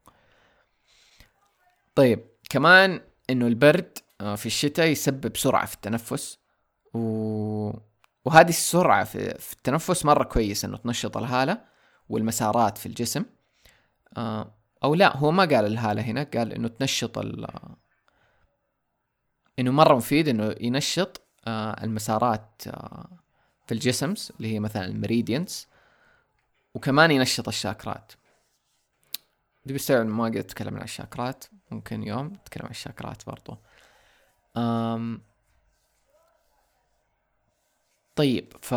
طيب 1.95 2.27
كمان 2.51 3.01
إنه 3.31 3.47
البرد 3.47 3.99
آه، 4.21 4.35
في 4.35 4.47
الشتاء 4.47 4.87
يسبب 4.87 5.37
سرعة 5.37 5.67
في 5.67 5.75
التنفس. 5.75 6.39
و... 6.95 6.99
وهذه 8.25 8.49
السرعة 8.49 9.05
في, 9.05 9.53
التنفس 9.53 10.05
مرة 10.05 10.25
كويس 10.25 10.65
إنه 10.65 10.77
تنشط 10.77 11.17
الهالة 11.17 11.65
والمسارات 12.09 12.79
في 12.79 12.87
الجسم. 12.87 13.25
آه، 14.17 14.56
أو 14.87 14.95
لا 14.95 15.17
هو 15.17 15.31
ما 15.31 15.45
قال 15.45 15.67
الهالة 15.67 16.03
هنا 16.03 16.23
قال 16.23 16.53
إنه 16.53 16.69
تنشط 16.69 17.19
ال 17.19 17.47
إنه 19.59 19.71
مرة 19.73 19.95
مفيد 19.95 20.29
إنه 20.29 20.55
ينشط 20.61 21.23
آه، 21.47 21.85
المسارات 21.85 22.63
في 23.67 23.73
الجسم 23.73 24.15
اللي 24.37 24.55
هي 24.55 24.61
مثلا 24.61 24.85
المريديانس 24.85 25.69
وكمان 26.75 27.11
ينشط 27.11 27.49
الشاكرات. 27.49 28.13
دي 29.67 29.73
بيستوعب 29.73 30.07
ما 30.07 30.25
قد 30.25 30.37
أتكلم 30.37 30.77
عن 30.77 30.83
الشاكرات 30.83 31.45
ممكن 31.71 32.03
يوم 32.03 32.27
نتكلم 32.27 32.65
عن 32.65 32.71
الشاكرات 32.71 33.27
برضو. 33.27 33.59
أم 34.57 35.23
طيب 38.17 38.53
ف 38.63 38.75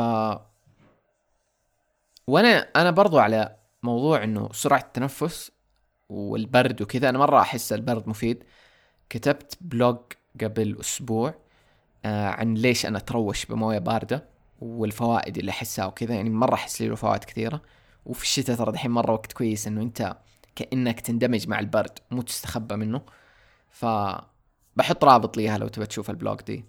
وأنا 2.27 2.57
أنا 2.75 2.91
برضو 2.91 3.19
على 3.19 3.55
موضوع 3.83 4.23
إنه 4.23 4.49
سرعة 4.53 4.79
التنفس 4.79 5.51
والبرد 6.09 6.81
وكذا. 6.81 7.09
أنا 7.09 7.17
مرة 7.19 7.39
أحس 7.39 7.73
البرد 7.73 8.09
مفيد. 8.09 8.43
كتبت 9.09 9.57
بلوج 9.61 9.97
قبل 10.41 10.77
أسبوع 10.79 11.35
آه 12.05 12.27
عن 12.27 12.53
ليش 12.53 12.85
أنا 12.85 12.97
أتروش 12.97 13.45
بموية 13.45 13.79
باردة 13.79 14.25
والفوائد 14.59 15.37
اللي 15.37 15.51
أحسها 15.51 15.85
وكذا. 15.85 16.15
يعني 16.15 16.29
مرة 16.29 16.53
أحس 16.53 16.81
له 16.81 16.95
فوائد 16.95 17.23
كثيرة. 17.23 17.61
وفي 18.05 18.23
الشتاء 18.23 18.55
ترى 18.55 18.71
دحين 18.71 18.91
مرة 18.91 19.11
وقت 19.11 19.33
كويس 19.33 19.67
إنه 19.67 19.81
أنت 19.81 20.17
كأنك 20.55 20.99
تندمج 20.99 21.47
مع 21.47 21.59
البرد 21.59 21.99
مو 22.11 22.21
تستخبى 22.21 22.75
منه. 22.75 23.01
ف 23.69 23.85
بحط 24.75 25.03
رابط 25.03 25.37
ليها 25.37 25.57
لو 25.57 25.67
تبى 25.67 25.85
تشوف 25.85 26.09
ال 26.09 26.16
vlog 26.16 26.41
دي. 26.41 26.65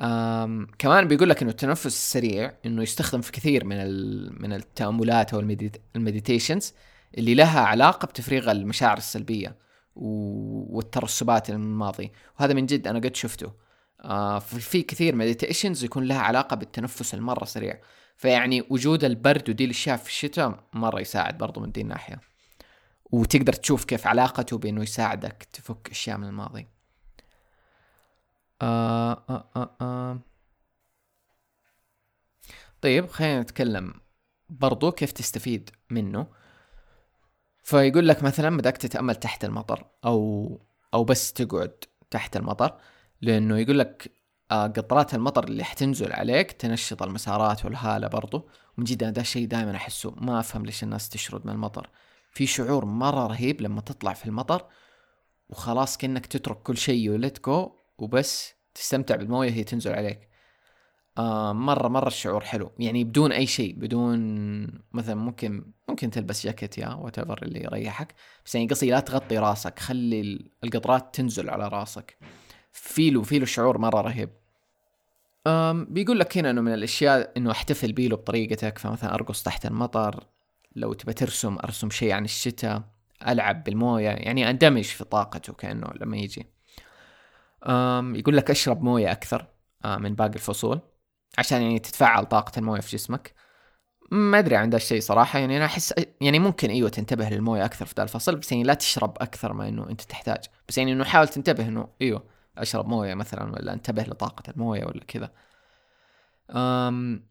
أم 0.00 0.66
كمان 0.78 1.08
بيقول 1.08 1.30
لك 1.30 1.42
إنه 1.42 1.50
التنفس 1.50 1.86
السريع 1.86 2.54
إنه 2.66 2.82
يستخدم 2.82 3.20
في 3.20 3.32
كثير 3.32 3.64
من 3.64 3.78
من 4.42 4.52
التأملات 4.52 5.34
أو 5.34 5.40
ال 5.96 6.02
meditations. 6.02 6.74
اللي 7.18 7.34
لها 7.34 7.60
علاقة 7.60 8.06
بتفريغ 8.06 8.50
المشاعر 8.50 8.96
السلبية 8.96 9.56
والترسبات 9.96 11.50
من 11.50 11.62
الماضي. 11.62 12.12
وهذا 12.38 12.54
من 12.54 12.66
جد 12.66 12.88
أنا 12.88 12.98
قد 12.98 13.16
شفته. 13.16 13.52
آه 14.00 14.38
في 14.38 14.82
كثير 14.82 15.14
مديتيشنز 15.14 15.84
يكون 15.84 16.04
لها 16.04 16.18
علاقة 16.20 16.56
بالتنفس 16.56 17.14
المرة 17.14 17.44
سريع. 17.44 17.80
فيعني 18.16 18.62
وجود 18.70 19.04
البرد 19.04 19.50
ودي 19.50 19.64
الأشياء 19.64 19.96
في 19.96 20.08
الشتاء 20.08 20.64
مرة 20.72 21.00
يساعد 21.00 21.38
برضو 21.38 21.60
من 21.60 21.72
دي 21.72 21.80
الناحية. 21.80 22.20
وتقدر 23.04 23.52
تشوف 23.52 23.84
كيف 23.84 24.06
علاقته 24.06 24.58
بأنه 24.58 24.82
يساعدك 24.82 25.48
تفك 25.52 25.90
أشياء 25.90 26.18
من 26.18 26.28
الماضي. 26.28 26.66
آه 28.62 29.44
آه. 29.80 30.20
طيب 32.80 33.06
خلينا 33.06 33.40
نتكلم 33.40 33.94
برضو 34.48 34.92
كيف 34.92 35.12
تستفيد 35.12 35.70
منه. 35.90 36.26
فيقول 37.64 38.08
لك 38.08 38.22
مثلا 38.22 38.56
بدك 38.56 38.76
تتأمل 38.76 39.14
تحت 39.14 39.44
المطر 39.44 39.86
أو 40.04 40.60
أو 40.94 41.04
بس 41.04 41.32
تقعد 41.32 41.74
تحت 42.10 42.36
المطر 42.36 42.78
لأنه 43.20 43.58
يقول 43.58 43.78
لك 43.78 44.12
آه، 44.50 44.66
قطرات 44.66 45.14
المطر 45.14 45.44
اللي 45.44 45.64
حتنزل 45.64 46.12
عليك 46.12 46.52
تنشط 46.52 47.02
المسارات 47.02 47.64
والهالة 47.64 48.08
برضو. 48.08 48.48
ومن 48.78 48.84
جد 48.84 49.12
ده 49.12 49.20
الشيء 49.20 49.46
دائما 49.46 49.76
أحسه 49.76 50.14
ما 50.20 50.40
أفهم 50.40 50.66
ليش 50.66 50.82
الناس 50.82 51.08
تشرد 51.08 51.46
من 51.46 51.52
المطر. 51.52 51.90
في 52.30 52.46
شعور 52.46 52.84
مرة 52.84 53.26
رهيب 53.26 53.60
لما 53.60 53.80
تطلع 53.80 54.12
في 54.12 54.26
المطر 54.26 54.66
وخلاص 55.48 55.96
كأنك 55.96 56.26
تترك 56.26 56.62
كل 56.62 56.76
شيء 56.76 57.10
وليت 57.10 57.44
جو 57.44 57.72
وبس 57.98 58.54
تستمتع 58.74 59.16
بالموية 59.16 59.50
هي 59.50 59.64
تنزل 59.64 59.92
عليك. 59.92 60.28
آه 61.18 61.52
مرة 61.52 61.88
مرة 61.88 62.06
الشعور 62.06 62.44
حلو. 62.44 62.72
يعني 62.78 63.04
بدون 63.04 63.32
أي 63.32 63.46
شيء 63.46 63.74
بدون 63.74 64.18
مثلا 64.92 65.14
ممكن 65.14 65.72
ممكن 65.88 66.10
تلبس 66.10 66.44
جاكيت 66.46 66.78
يا 66.78 66.88
what 66.88 67.18
اللي 67.18 67.64
يريحك. 67.64 68.14
بس 68.44 68.54
يعني 68.54 68.68
قصدي 68.68 68.90
لا 68.90 69.00
تغطي 69.00 69.38
راسك 69.38 69.78
خلي 69.78 70.50
القطرات 70.64 71.14
تنزل 71.14 71.50
على 71.50 71.68
راسك. 71.68 72.18
فيله 72.72 73.22
فيله 73.22 73.46
شعور 73.46 73.78
مرة 73.78 74.00
رهيب. 74.00 74.30
أم 75.46 75.84
بيقول 75.84 76.18
لك 76.18 76.38
هنا 76.38 76.50
إنه 76.50 76.60
من 76.60 76.74
الأشياء 76.74 77.32
إنه 77.36 77.50
أحتفل 77.50 77.92
بيه 77.92 78.16
بطريقتك. 78.16 78.78
فمثلا 78.78 79.14
أرقص 79.14 79.42
تحت 79.42 79.66
المطر. 79.66 80.24
لو 80.76 80.92
تبى 80.92 81.12
ترسم 81.12 81.58
أرسم 81.64 81.90
شيء 81.90 82.12
عن 82.12 82.24
الشتاء. 82.24 82.82
ألعب 83.28 83.64
بالموية. 83.64 84.08
يعني 84.08 84.50
أندمج 84.50 84.84
في 84.84 85.04
طاقته 85.04 85.52
كأنه 85.52 85.86
لما 86.00 86.16
يجي. 86.16 86.46
أم 87.66 88.14
يقول 88.14 88.36
لك 88.36 88.50
أشرب 88.50 88.82
موية 88.82 89.12
أكثر 89.12 89.46
آه، 89.84 89.96
من 89.96 90.14
باقي 90.14 90.34
الفصول. 90.34 90.80
عشان 91.38 91.62
يعني 91.62 91.78
تتفاعل 91.78 92.26
طاقة 92.26 92.58
الموية 92.58 92.80
في 92.80 92.96
جسمك. 92.96 93.34
ما 94.10 94.38
أدري 94.38 94.56
عن 94.56 94.70
ذا 94.70 94.76
الشيء 94.76 95.00
صراحة 95.00 95.38
يعني 95.38 95.56
أنا 95.56 95.64
أحس 95.64 95.94
يعني 96.20 96.38
ممكن 96.38 96.70
أيوه 96.70 96.88
تنتبه 96.88 97.28
للموية 97.28 97.64
أكثر 97.64 97.86
في 97.86 97.94
ذا 97.96 98.02
الفصل 98.02 98.36
بس 98.36 98.52
يعني 98.52 98.64
لا 98.64 98.74
تشرب 98.74 99.16
أكثر 99.20 99.52
ما 99.52 99.68
إنه 99.68 99.90
أنت 99.90 100.02
تحتاج. 100.02 100.44
بس 100.68 100.78
يعني 100.78 100.92
إنه 100.92 101.04
حاول 101.04 101.28
تنتبه 101.28 101.68
إنه 101.68 101.88
أيوه 102.02 102.24
أشرب 102.58 102.88
موية 102.88 103.14
مثلا 103.14 103.52
ولا 103.52 103.72
أنتبه 103.72 104.02
لطاقة 104.02 104.50
الموية 104.50 104.84
ولا 104.84 105.04
كذا. 105.04 105.30
أم 106.50 107.26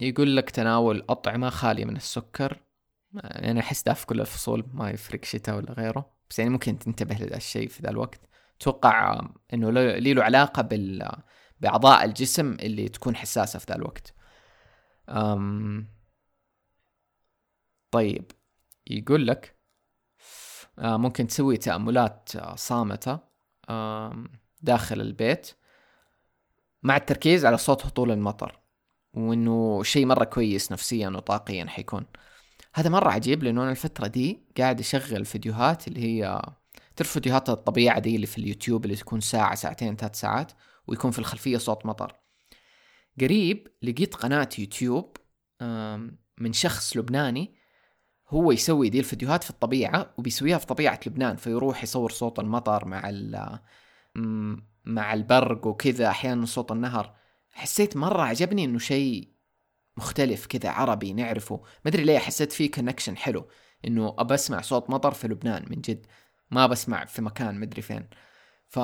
يقول 0.00 0.36
لك 0.36 0.50
تناول 0.50 1.04
أطعمة 1.08 1.50
خالية 1.50 1.84
من 1.84 1.96
السكر. 1.96 2.60
يعني 3.14 3.60
أحس 3.60 3.82
ده 3.82 3.92
في 3.94 4.06
كل 4.06 4.20
الفصول 4.20 4.64
ما 4.72 4.90
يفرق 4.90 5.24
شتاء 5.24 5.56
ولا 5.56 5.72
غيره. 5.72 6.10
بس 6.30 6.38
يعني 6.38 6.50
ممكن 6.50 6.78
تنتبه 6.78 7.14
لهذا 7.14 7.36
الشيء 7.36 7.68
في 7.68 7.82
ذا 7.82 7.90
الوقت. 7.90 8.20
أتوقع 8.60 9.20
إنه 9.54 9.70
لي 9.70 10.14
له 10.14 10.24
علاقة 10.24 10.62
بال 10.62 11.08
بأعضاء 11.62 12.04
الجسم 12.04 12.52
اللي 12.52 12.88
تكون 12.88 13.16
حساسة 13.16 13.58
في 13.58 13.66
ذا 13.68 13.76
الوقت. 13.76 14.14
أم 15.08 15.88
طيب 17.90 18.32
يقول 18.86 19.26
لك 19.26 19.56
آه، 20.78 20.96
ممكن 20.96 21.26
تسوي 21.26 21.56
تأملات 21.56 22.28
صامتة 22.58 23.18
داخل 24.62 25.00
البيت 25.00 25.50
مع 26.82 26.96
التركيز 26.96 27.44
على 27.46 27.58
صوت 27.58 27.86
هطول 27.86 28.10
المطر 28.10 28.60
وإنه 29.14 29.82
شيء 29.82 30.06
مرة 30.06 30.24
كويس 30.24 30.72
نفسيا 30.72 31.08
وطاقيا 31.08 31.66
حيكون. 31.66 32.06
هذا 32.74 32.90
مرة 32.90 33.10
عجيب 33.10 33.42
لأنه 33.42 33.62
أنا 33.62 33.70
الفترة 33.70 34.06
دي 34.06 34.42
قاعد 34.58 34.80
أشغل 34.80 35.24
فيديوهات 35.24 35.88
اللي 35.88 36.00
هي 36.00 36.42
تعرف 36.96 37.12
فيديوهات 37.12 37.48
الطبيعة 37.50 37.98
دي 37.98 38.16
اللي 38.16 38.26
في 38.26 38.38
اليوتيوب 38.38 38.84
اللي 38.84 38.96
تكون 38.96 39.20
ساعة 39.20 39.54
ساعتين 39.54 39.96
ثلاث 39.96 40.20
ساعات؟ 40.20 40.52
ويكون 40.86 41.10
في 41.10 41.18
الخلفية 41.18 41.58
صوت 41.58 41.86
مطر. 41.86 42.20
قريب 43.20 43.68
لقيت 43.82 44.14
قناة 44.14 44.48
يوتيوب 44.58 45.16
من 46.38 46.52
شخص 46.52 46.96
لبناني 46.96 47.54
هو 48.28 48.52
يسوي 48.52 48.88
دي 48.88 48.98
الفيديوهات 48.98 49.44
في 49.44 49.50
الطبيعة 49.50 50.14
وبيسويها 50.18 50.58
في 50.58 50.66
طبيعة 50.66 51.00
لبنان 51.06 51.36
فيروح 51.36 51.82
يصور 51.82 52.10
صوت 52.10 52.38
المطر 52.38 52.84
مع 52.84 53.10
مع 54.84 55.14
البرق 55.14 55.66
وكذا 55.66 56.08
أحيانا 56.08 56.46
صوت 56.46 56.72
النهر. 56.72 57.16
حسيت 57.50 57.96
مرة 57.96 58.22
عجبني 58.22 58.64
إنه 58.64 58.78
شيء 58.78 59.32
مختلف 59.96 60.46
كذا 60.46 60.70
عربي 60.70 61.12
نعرفه. 61.12 61.56
ما 61.56 61.90
أدري 61.90 62.04
ليه 62.04 62.18
حسيت 62.18 62.52
فيه 62.52 62.70
connection 62.70 63.16
حلو 63.16 63.48
إنه 63.86 64.14
أبى 64.18 64.34
أسمع 64.34 64.60
صوت 64.60 64.90
مطر 64.90 65.10
في 65.14 65.28
لبنان 65.28 65.64
من 65.70 65.80
جد. 65.80 66.06
ما 66.50 66.66
بسمع 66.66 67.04
في 67.04 67.22
مكان 67.22 67.60
مدري 67.60 67.82
فين. 67.82 68.08
ف... 68.68 68.78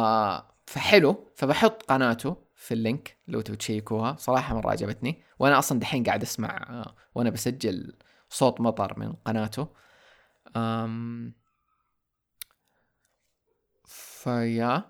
فحلو 0.68 1.30
فبحط 1.34 1.82
قناته 1.82 2.36
في 2.54 2.74
اللينك 2.74 3.18
لو 3.28 3.40
تبي 3.40 3.56
تشيكوها. 3.56 4.16
صراحة 4.18 4.54
مرة 4.54 4.70
عجبتني. 4.70 5.22
وأنا 5.38 5.58
أصلا 5.58 5.78
دحين 5.80 6.04
قاعد 6.04 6.22
أسمع 6.22 6.66
آه، 6.70 6.94
وأنا 7.14 7.30
بسجل 7.30 7.96
صوت 8.30 8.60
مطر 8.60 8.98
من 8.98 9.12
قناته. 9.12 9.68
أم... 10.56 11.34
فيا. 13.84 14.84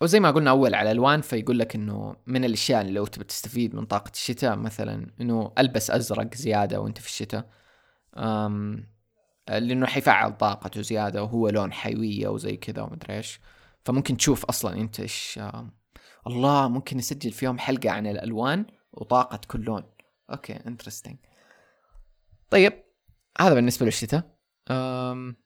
وزي 0.00 0.20
ما 0.20 0.30
قلنا 0.30 0.50
أول 0.50 0.74
على 0.74 0.90
الألوان 0.90 1.20
فيقول 1.20 1.58
لك 1.58 1.74
إنه 1.74 2.16
من 2.26 2.44
الأشياء 2.44 2.80
اللي 2.80 2.92
لو 2.92 3.06
تبي 3.06 3.24
تستفيد 3.24 3.74
من 3.74 3.86
طاقة 3.86 4.10
الشتاء 4.10 4.56
مثلا 4.56 5.10
إنه 5.20 5.52
ألبس 5.58 5.90
أزرق 5.90 6.34
زيادة 6.34 6.80
وأنت 6.80 6.98
في 6.98 7.06
الشتاء. 7.06 7.50
لأنه 9.48 9.86
حيفعل 9.86 10.36
طاقته 10.36 10.82
زيادة 10.82 11.22
وهو 11.22 11.48
لون 11.48 11.72
حيوية 11.72 12.28
وزي 12.28 12.56
كذا 12.56 12.82
ومدري 12.82 13.16
إيش. 13.16 13.40
فممكن 13.86 14.16
تشوف 14.16 14.44
أصلا 14.44 14.80
أنت 14.80 15.00
إيش 15.00 15.40
الله 16.26 16.68
ممكن 16.68 16.96
نسجل 16.96 17.32
في 17.32 17.44
يوم 17.44 17.58
حلقة 17.58 17.90
عن 17.90 18.06
الألوان 18.06 18.66
وطاقة 18.92 19.40
كل 19.48 19.60
لون. 19.60 19.82
okay 20.30 20.52
interesting 20.52 21.16
طيب 22.50 22.84
هذا 23.40 23.54
بالنسبة 23.54 23.86
للشتاء. 23.86 24.36
أم... 24.70 25.36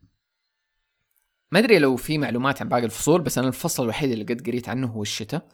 ما 1.53 1.59
أدري 1.59 1.79
لو 1.79 1.97
في 1.97 2.19
معلومات 2.19 2.63
عن 2.63 2.69
باقي 2.69 2.85
الفصول 2.85 3.21
بس 3.21 3.39
أنا 3.39 3.49
الفصل 3.49 3.83
الوحيد 3.83 4.11
اللي 4.11 4.25
قد 4.25 4.47
قريت 4.47 4.69
عنه 4.69 4.87
هو 4.87 5.03
الشتاء. 5.03 5.49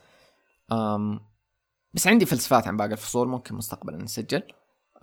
أم... 0.72 1.20
بس 1.94 2.06
عندي 2.06 2.26
فلسفات 2.26 2.66
عن 2.66 2.76
باقي 2.76 2.92
الفصول 2.92 3.28
ممكن 3.28 3.54
مستقبلا 3.54 3.96
نسجل. 3.96 4.42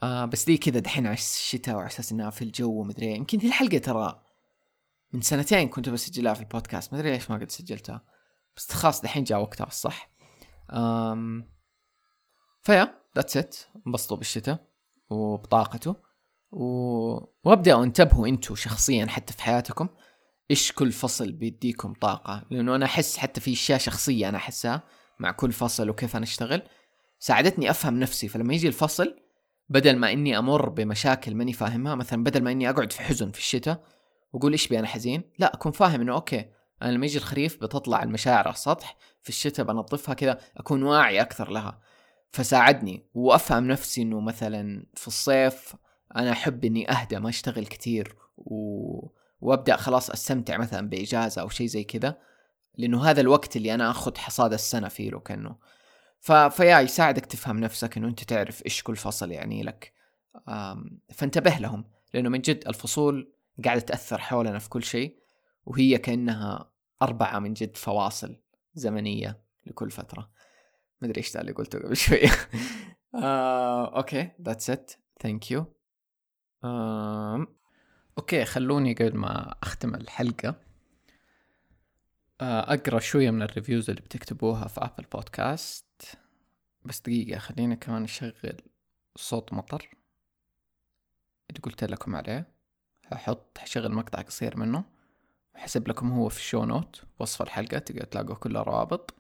آه 0.04 0.26
بس 0.26 0.46
دي 0.46 0.58
كذا 0.58 0.80
دحين 0.80 1.06
على 1.08 1.14
الشتاء 1.14 1.76
وعلى 1.76 1.88
أساس 1.88 2.12
إنها 2.12 2.30
في 2.30 2.42
الجو 2.42 2.72
ومدري 2.72 3.06
إيه. 3.06 3.16
يمكن 3.16 3.38
دي 3.38 3.48
الحلقة 3.48 3.78
ترى 3.78 4.22
من 5.14 5.22
سنتين 5.22 5.70
كنت 5.70 5.90
بسجلها 5.90 6.34
في 6.34 6.40
البودكاست. 6.40 6.94
ما 6.94 7.00
أدري 7.00 7.12
ليش 7.12 7.32
ما 7.32 7.38
قد 7.38 7.52
سجلتها. 7.52 8.02
بس 8.58 8.72
خلاص 8.72 9.02
دحين 9.02 9.24
جاء 9.24 9.42
وقتها 9.42 9.68
الصح 9.68 10.10
أم 10.72 11.50
فيا 12.62 13.00
ذاتس 13.16 13.38
ات 13.38 13.56
انبسطوا 13.88 14.18
بالشتاء 14.18 14.68
وبطاقته. 15.10 15.96
و... 16.52 16.66
وابدأوا 17.44 17.84
انتبهوا 17.84 18.28
أنتم 18.28 18.56
شخصيا 18.56 19.06
حتى 19.06 19.34
في 19.34 19.44
حياتكم. 19.44 19.88
إيش 20.52 20.72
كل 20.72 20.92
فصل 20.92 21.32
بيديكم 21.32 21.94
طاقة؟ 21.94 22.46
لأنه 22.52 22.76
أنا 22.76 22.86
أحس 22.86 23.18
حتى 23.18 23.42
في 23.42 23.54
أشياء 23.54 23.80
شخصية 23.80 24.30
أنا 24.30 24.38
أحسها 24.38 24.84
مع 25.20 25.32
كل 25.32 25.52
فصل 25.52 25.90
وكيف 25.90 26.16
أنا 26.16 26.24
أشتغل. 26.24 26.62
ساعدتني 27.20 27.70
أفهم 27.70 28.00
نفسي. 28.00 28.28
فلما 28.28 28.54
يجي 28.54 28.68
الفصل 28.68 29.20
بدل 29.70 29.98
ما 29.98 30.12
إني 30.12 30.38
أمر 30.38 30.70
بمشاكل 30.70 31.36
ماني 31.36 31.54
فاهمها 31.54 31.96
مثلا 31.96 32.24
بدل 32.24 32.44
ما 32.44 32.52
إني 32.52 32.70
أقعد 32.70 32.92
في 32.92 33.02
حزن 33.02 33.32
في 33.32 33.40
الشتاء 33.40 33.84
واقول 34.34 34.52
إيش 34.52 34.68
بي 34.68 34.80
أنا 34.80 34.88
حزين؟ 34.88 35.24
لا 35.40 35.54
أكون 35.54 35.72
فاهم 35.72 36.02
إنه 36.02 36.14
okay 36.14 36.46
أنا 36.82 36.92
لما 36.92 37.06
يجي 37.06 37.18
الخريف 37.18 37.64
بتطلع 37.64 38.04
المشاعر 38.04 38.48
على 38.48 38.54
السطح 38.54 38.98
في 39.22 39.30
الشتاء 39.30 39.66
بنظفها 39.66 40.14
كذا 40.14 40.40
أكون 40.58 40.84
واعي 40.84 41.22
أكثر 41.22 41.52
لها. 41.52 41.80
فساعدني 42.32 43.06
وأفهم 43.14 43.68
نفسي 43.68 44.02
إنه 44.02 44.20
مثلا 44.20 44.86
في 44.94 45.08
الصيف 45.08 45.76
أنا 46.16 46.32
أحب 46.32 46.66
إني 46.66 46.92
أهدى 46.92 47.20
ما 47.20 47.30
أشتغل 47.30 47.66
كثير 47.66 48.16
و... 48.38 49.08
وأبدأ 49.42 49.76
خلاص 49.76 50.10
أستمتع 50.10 50.58
مثلا 50.58 50.90
بإجازة 50.90 51.42
أو 51.42 51.50
شيء 51.50 51.68
زي 51.68 51.84
كذا 51.84 52.18
لأنه 52.78 53.06
هذا 53.06 53.22
الوقت 53.22 53.56
اللي 53.56 53.74
أنا 53.74 53.92
آخذ 53.92 54.18
حصاد 54.18 54.54
السنة 54.54 54.88
فيه 54.88 55.10
لو 55.10 55.20
كأنه. 55.20 55.56
ف... 56.20 56.32
فيا 56.32 56.80
يساعدك 56.80 57.26
تفهم 57.26 57.60
نفسك 57.60 57.98
إنه 57.98 58.08
أنت 58.08 58.24
تعرف 58.24 58.66
إيش 58.66 58.84
كل 58.84 58.96
فصل 58.96 59.32
يعني 59.32 59.64
لك. 59.64 59.94
فانتبه 61.14 61.58
لهم 61.58 61.86
لأنه 62.14 62.30
من 62.30 62.42
جد 62.42 62.68
الفصول 62.68 63.34
قاعدة 63.66 63.82
تأثر 63.82 64.18
حولنا 64.18 64.60
في 64.60 64.70
كل 64.70 64.84
شيء 64.84 65.20
وهي 65.66 65.98
كأنها 65.98 66.72
أربعة 67.02 67.40
من 67.40 67.54
جد 67.54 67.78
فواصل 67.78 68.38
زمنية 68.74 69.44
لكل 69.66 69.92
فترة. 69.92 70.32
مدري 71.02 71.18
إيش 71.18 71.38
اللي 71.38 71.52
قلته 71.52 71.80
قبل 71.80 71.98
شوية 72.06 72.30
آه، 73.16 73.98
okay 73.98 74.32
that's 74.42 74.70
it 74.70 74.92
thank 75.22 75.52
you 75.52 75.66
okay 78.18 78.46
خلوني 78.46 78.94
قبل 78.94 79.18
ما 79.18 79.56
أختم 79.64 79.96
الحلقة 79.96 80.56
آه، 82.42 82.74
أقرأ 82.74 83.00
شوية 83.00 83.32
من 83.32 83.42
ال 83.42 83.48
reviews 83.48 83.90
اللي 83.90 84.02
بتكتبوها 84.02 84.68
في 84.68 84.82
Apple 84.82 85.06
Podcast 85.14 86.18
بس 86.86 87.00
دقيقة 87.00 87.40
خلينا 87.40 87.76
كمان 87.76 88.02
نشغل 88.02 88.62
صوت 89.16 89.54
مطر. 89.54 89.90
اللي 91.50 91.62
قلت 91.62 91.84
لكم 91.84 92.16
عليه. 92.16 92.53
هحط 93.14 93.58
حشغل 93.58 93.92
مقطع 93.92 94.22
قصير 94.22 94.58
منه 94.58 94.84
وحسب 95.56 95.88
لكم 95.88 96.12
هو 96.12 96.30
في 96.30 96.38
ال 96.38 96.43
show 96.43 96.66
note 96.66 97.02
وصف 97.20 97.42
الحلقة 97.42 97.78
تقدر 97.78 98.04
تلاقوا 98.04 98.36
كل 98.36 98.58
الروابط 98.58 99.14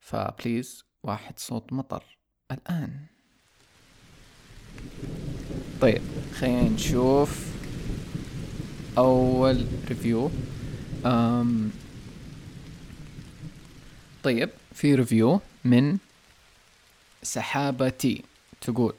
ف 0.00 0.12
please 0.12 0.84
واحد 1.02 1.38
صوت 1.38 1.72
مطر. 1.72 2.04
الآن. 2.52 3.06
طيب 5.80 6.02
خلينا 6.34 6.62
نشوف 6.68 7.54
أول 8.98 9.66
review 9.88 10.30
أم 11.06 11.70
طيب 14.22 14.50
في 14.72 14.94
review 14.94 15.40
من 15.64 15.98
سحابة 17.22 17.88
تي 17.88 18.24
تقول. 18.60 18.94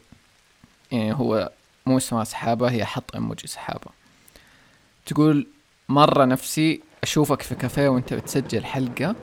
يعني 0.92 1.12
هو 1.12 1.52
مو 1.86 1.96
اسمها 1.96 2.24
سحابة 2.24 2.70
هي 2.70 2.84
حط 2.84 3.14
إيموجي 3.14 3.46
سحابة. 3.46 3.90
تقول 5.06 5.46
مرة 5.88 6.24
نفسي 6.24 6.80
أشوفك 7.02 7.42
في 7.42 7.54
كافيه 7.54 7.88
وأنت 7.88 8.14
بتسجل 8.14 8.64
حلقة 8.64 9.14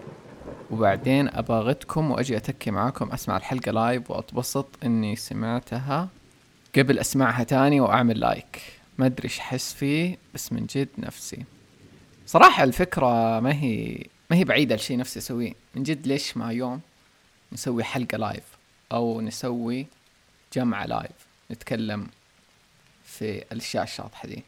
وبعدين 0.71 1.29
اباغتكم 1.29 2.11
وأجي 2.11 2.37
أتكي 2.37 2.71
معاكم 2.71 3.11
أسمع 3.11 3.37
الحلقة 3.37 3.71
live 3.71 4.11
وأتبسط 4.11 4.67
إني 4.83 5.15
سمعتها 5.15 6.09
قبل 6.77 6.99
أسمعها 6.99 7.43
تاني 7.43 7.79
وأعمل 7.79 8.19
like 8.19 8.61
ما 8.97 9.05
أدري 9.05 9.23
إيش 9.23 9.39
أحس 9.39 9.73
فيه 9.73 10.17
بس 10.33 10.53
من 10.53 10.65
جد 10.65 10.89
نفسي. 10.97 11.43
صراحة 12.25 12.63
الفكرة 12.63 13.39
ما 13.39 13.53
هي 13.53 14.05
ما 14.29 14.37
هي 14.37 14.43
بعيدة 14.43 14.75
لشي 14.75 14.95
نفسي 14.95 15.19
أسويه. 15.19 15.53
من 15.75 15.83
جد 15.83 16.07
ليش 16.07 16.37
ما 16.37 16.51
يوم 16.51 16.81
نسوي 17.53 17.83
حلقة 17.83 18.17
live 18.17 18.43
أو 18.91 19.21
نسوي 19.21 19.87
جمعة 20.53 20.85
live 20.85 21.27
نتكلم 21.51 22.07
في 23.19 23.43
الأشياء 23.51 23.83
الشاطحة 23.83 24.27
دي 24.27 24.43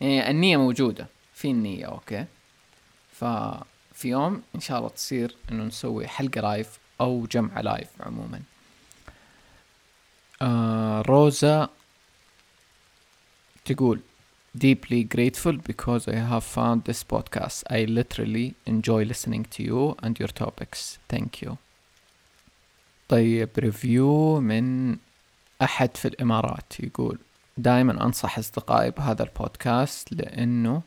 يعني 0.00 0.30
النية 0.30 0.56
موجودة 0.56 1.06
في 1.34 1.50
النية 1.50 1.86
okay 1.86 2.24
ففي 3.12 4.08
يوم 4.08 4.42
إن 4.54 4.60
شاء 4.60 4.78
الله 4.78 4.88
تصير 4.88 5.36
إنه 5.50 5.64
نسوي 5.64 6.08
حلقة 6.08 6.40
live 6.40 6.78
أو 7.00 7.26
جمعة 7.26 7.60
live 7.60 7.88
عموما 8.00 8.40
آه 10.42 11.00
روزا 11.02 11.68
تقول 13.64 14.00
deeply 14.58 15.02
grateful 15.14 15.56
because 15.70 16.06
I 16.08 16.16
have 16.32 16.44
found 16.44 16.78
this 16.84 17.02
podcast. 17.14 17.58
I 17.70 17.80
literally 18.00 18.48
enjoy 18.66 19.02
listening 19.12 19.44
to 19.54 19.62
you 19.62 19.96
and 20.02 20.18
your 20.20 20.28
topics. 20.28 20.98
Thank 21.08 21.42
you. 21.42 21.56
طيب 23.08 23.48
ريفيو 23.58 24.40
من 24.40 24.96
أحد 25.62 25.96
في 25.96 26.08
الإمارات 26.08 26.80
يقول 26.80 27.18
دائما 27.56 28.04
أنصح 28.04 28.38
أصدقائي 28.38 28.90
بهذا 28.90 29.22
البودكاست 29.22 30.12
لأنه 30.12 30.82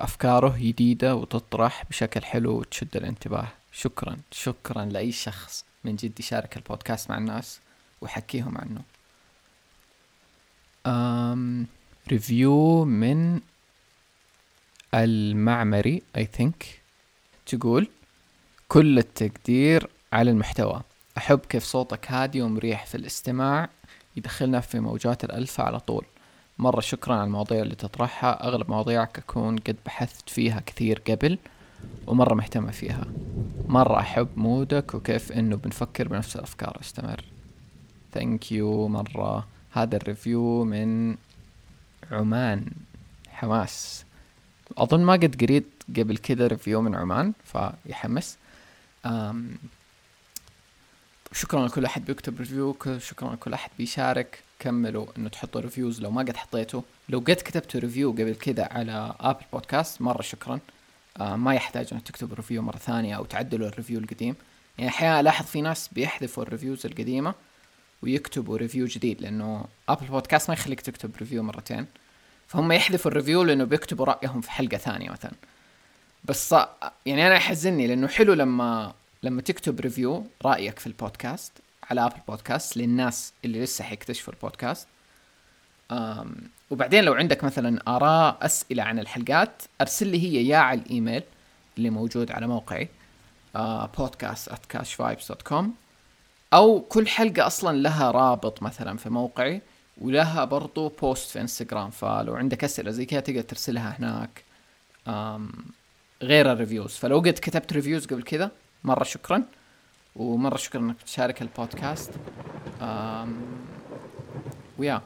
أفكاره 0.00 0.56
جديدة 0.58 1.14
وتطرح 1.14 1.84
بشكل 1.90 2.24
حلو 2.24 2.58
وتشد 2.58 2.96
الانتباه. 2.96 3.48
شكرا 3.72 4.16
شكرا 4.30 4.84
لأي 4.84 5.12
شخص 5.12 5.64
من 5.84 5.96
جد 5.96 6.20
يشارك 6.20 6.56
البودكاست 6.56 7.10
مع 7.10 7.18
الناس 7.18 7.60
ويحكيهم 8.00 8.58
عنه. 8.58 8.82
أم 10.86 11.66
ريفيو 12.08 12.84
من 12.84 13.40
المعمري 14.94 16.02
I 16.18 16.22
think. 16.38 16.66
تقول 17.46 17.88
كل 18.68 18.98
التقدير 18.98 19.90
على 20.12 20.30
المحتوى. 20.30 20.82
أحب 21.18 21.38
كيف 21.38 21.64
صوتك 21.64 22.10
هادي 22.10 22.42
ومريح 22.42 22.86
في 22.86 22.94
الاستماع 22.94 23.68
يدخلنا 24.18 24.60
في 24.60 24.80
موجات 24.80 25.24
الألفة 25.24 25.64
على 25.64 25.80
طول. 25.80 26.04
مرة 26.58 26.80
شكرا 26.80 27.14
على 27.14 27.24
المواضيع 27.24 27.62
اللي 27.62 27.74
تطرحها. 27.74 28.48
أغلب 28.48 28.70
مواضيعك 28.70 29.18
أكون 29.18 29.56
قد 29.56 29.76
بحثت 29.86 30.30
فيها 30.30 30.60
كثير 30.60 31.02
قبل 31.08 31.38
ومرة 32.06 32.34
مهتمة 32.34 32.70
فيها. 32.70 33.04
مرة 33.68 34.00
أحب 34.00 34.28
mood 34.36 34.82
ك 34.82 34.94
وكيف 34.94 35.32
إنه 35.32 35.56
بنفكر 35.56 36.08
بنفس 36.08 36.36
الأفكار 36.36 36.78
أستمر. 36.80 37.24
thank 38.12 38.52
you 38.52 38.88
مرة. 38.88 39.46
هذا 39.72 39.96
ال 39.96 40.06
review 40.06 40.64
من 40.64 41.16
عمان. 42.10 42.64
حماس. 43.30 44.04
أظن 44.78 45.00
ما 45.00 45.12
قد 45.12 45.42
قريت 45.42 45.66
قبل 45.96 46.16
كذا 46.16 46.46
review 46.46 46.82
من 46.82 46.94
عمان 46.94 47.32
فيحمس. 47.44 48.38
شكرا 51.32 51.66
لكل 51.66 51.84
أحد 51.84 52.04
بيكتب 52.04 52.38
review 52.38 52.76
شكرا 52.98 53.34
لكل 53.34 53.52
أحد 53.52 53.70
بيشارك. 53.78 54.38
كملوا 54.60 55.06
إنه 55.18 55.28
تحطوا 55.28 55.60
reviews 55.60 56.00
لو 56.00 56.10
ما 56.10 56.22
قد 56.22 56.36
حطيتوا 56.36 56.82
لو 57.08 57.18
قد 57.18 57.32
كتبتوا 57.32 57.80
review 57.80 58.12
قبل 58.12 58.34
كذا 58.34 58.68
على 58.70 59.14
Apple 59.20 59.44
Podcast 59.52 60.02
مرة 60.02 60.22
شكرا. 60.22 60.60
آه 61.16 61.36
ما 61.36 61.54
يحتاج 61.54 61.88
إنك 61.92 62.02
تكتب 62.02 62.32
review 62.32 62.62
مرة 62.62 62.76
ثانية 62.76 63.16
أو 63.16 63.24
تعدلوا 63.24 63.68
ال 63.68 63.72
review 63.72 63.98
القديم. 63.98 64.34
يعني 64.78 64.90
أحيانا 64.90 65.20
ألاحظ 65.20 65.46
في 65.46 65.60
ناس 65.60 65.88
بيحذفوا 65.92 66.42
ال 66.42 66.48
reviews 66.48 66.86
القديمة 66.86 67.34
ويكتبوا 68.02 68.56
review 68.56 68.86
جديد 68.86 69.20
لأنه 69.20 69.64
Apple 69.88 70.06
Podcast 70.06 70.50
ما 70.50 70.54
يخليك 70.54 70.80
تكتب 70.80 71.16
review 71.16 71.42
مرتين. 71.42 71.86
فهم 72.48 72.72
يحذفوا 72.72 73.10
ال 73.10 73.15
review 73.15 73.42
لأنه 73.42 73.64
بيكتبوا 73.64 74.04
رأيهم 74.04 74.40
في 74.40 74.50
حلقة 74.50 74.76
ثانية 74.76 75.10
مثلا. 75.10 75.32
بس 76.24 76.54
يعني 77.06 77.26
أنا 77.26 77.34
يحزني 77.34 77.86
لأنه 77.86 78.08
حلو 78.08 78.32
لما 78.32 78.92
لما 79.22 79.42
تكتب 79.42 79.80
review 79.80 80.26
رأيك 80.44 80.78
في 80.78 80.86
البودكاست 80.86 81.52
على 81.90 82.06
Apple 82.06 82.16
Podcast 82.28 82.76
للناس 82.76 83.32
اللي 83.44 83.62
لسه 83.62 83.84
حيكتشفوا 83.84 84.32
البودكاست. 84.32 84.88
أم 85.90 86.36
وبعدين 86.70 87.04
لو 87.04 87.14
عندك 87.14 87.44
مثلا 87.44 87.82
آراء 87.88 88.38
أسئلة 88.42 88.82
عن 88.82 88.98
الحلقات 88.98 89.62
أرسل 89.80 90.06
لي 90.06 90.22
هيا 90.22 90.56
على 90.56 90.80
الإيميل 90.80 91.22
اللي 91.78 91.90
موجود 91.90 92.30
على 92.32 92.46
موقعي 92.46 92.88
dot 95.28 95.42
com 95.42 95.74
أو 96.52 96.80
كل 96.80 97.08
حلقة 97.08 97.46
أصلا 97.46 97.76
لها 97.76 98.10
رابط 98.10 98.62
مثلا 98.62 98.96
في 98.96 99.10
موقعي 99.10 99.62
ولها 100.00 100.44
برضو 100.44 100.88
post 100.88 101.30
في 101.30 101.40
انستغرام 101.40 101.90
فلو 101.90 102.34
عندك 102.36 102.64
أسئلة 102.64 102.90
زي 102.90 103.04
كذا 103.06 103.20
تقدر 103.20 103.40
ترسلها 103.40 103.96
هناك. 103.98 104.44
غير 106.22 106.52
ال 106.52 106.57
reviews 106.57 106.90
فلو 106.92 107.18
قد 107.18 107.38
كتبت 107.42 107.72
reviews 107.72 108.06
قبل 108.06 108.22
كذا 108.22 108.50
مرة 108.84 109.04
شكرا 109.04 109.42
ومرة 110.16 110.56
شكرا 110.56 110.80
إنك 110.80 111.02
تشارك 111.02 111.42
البودكاست. 111.42 112.10
ويا 114.78 115.02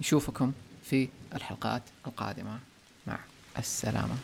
نشوفكم 0.00 0.52
في 0.82 1.08
الحلقات 1.34 1.82
القادمة. 2.06 2.58
مع 3.06 3.18
السلامة. 3.58 4.16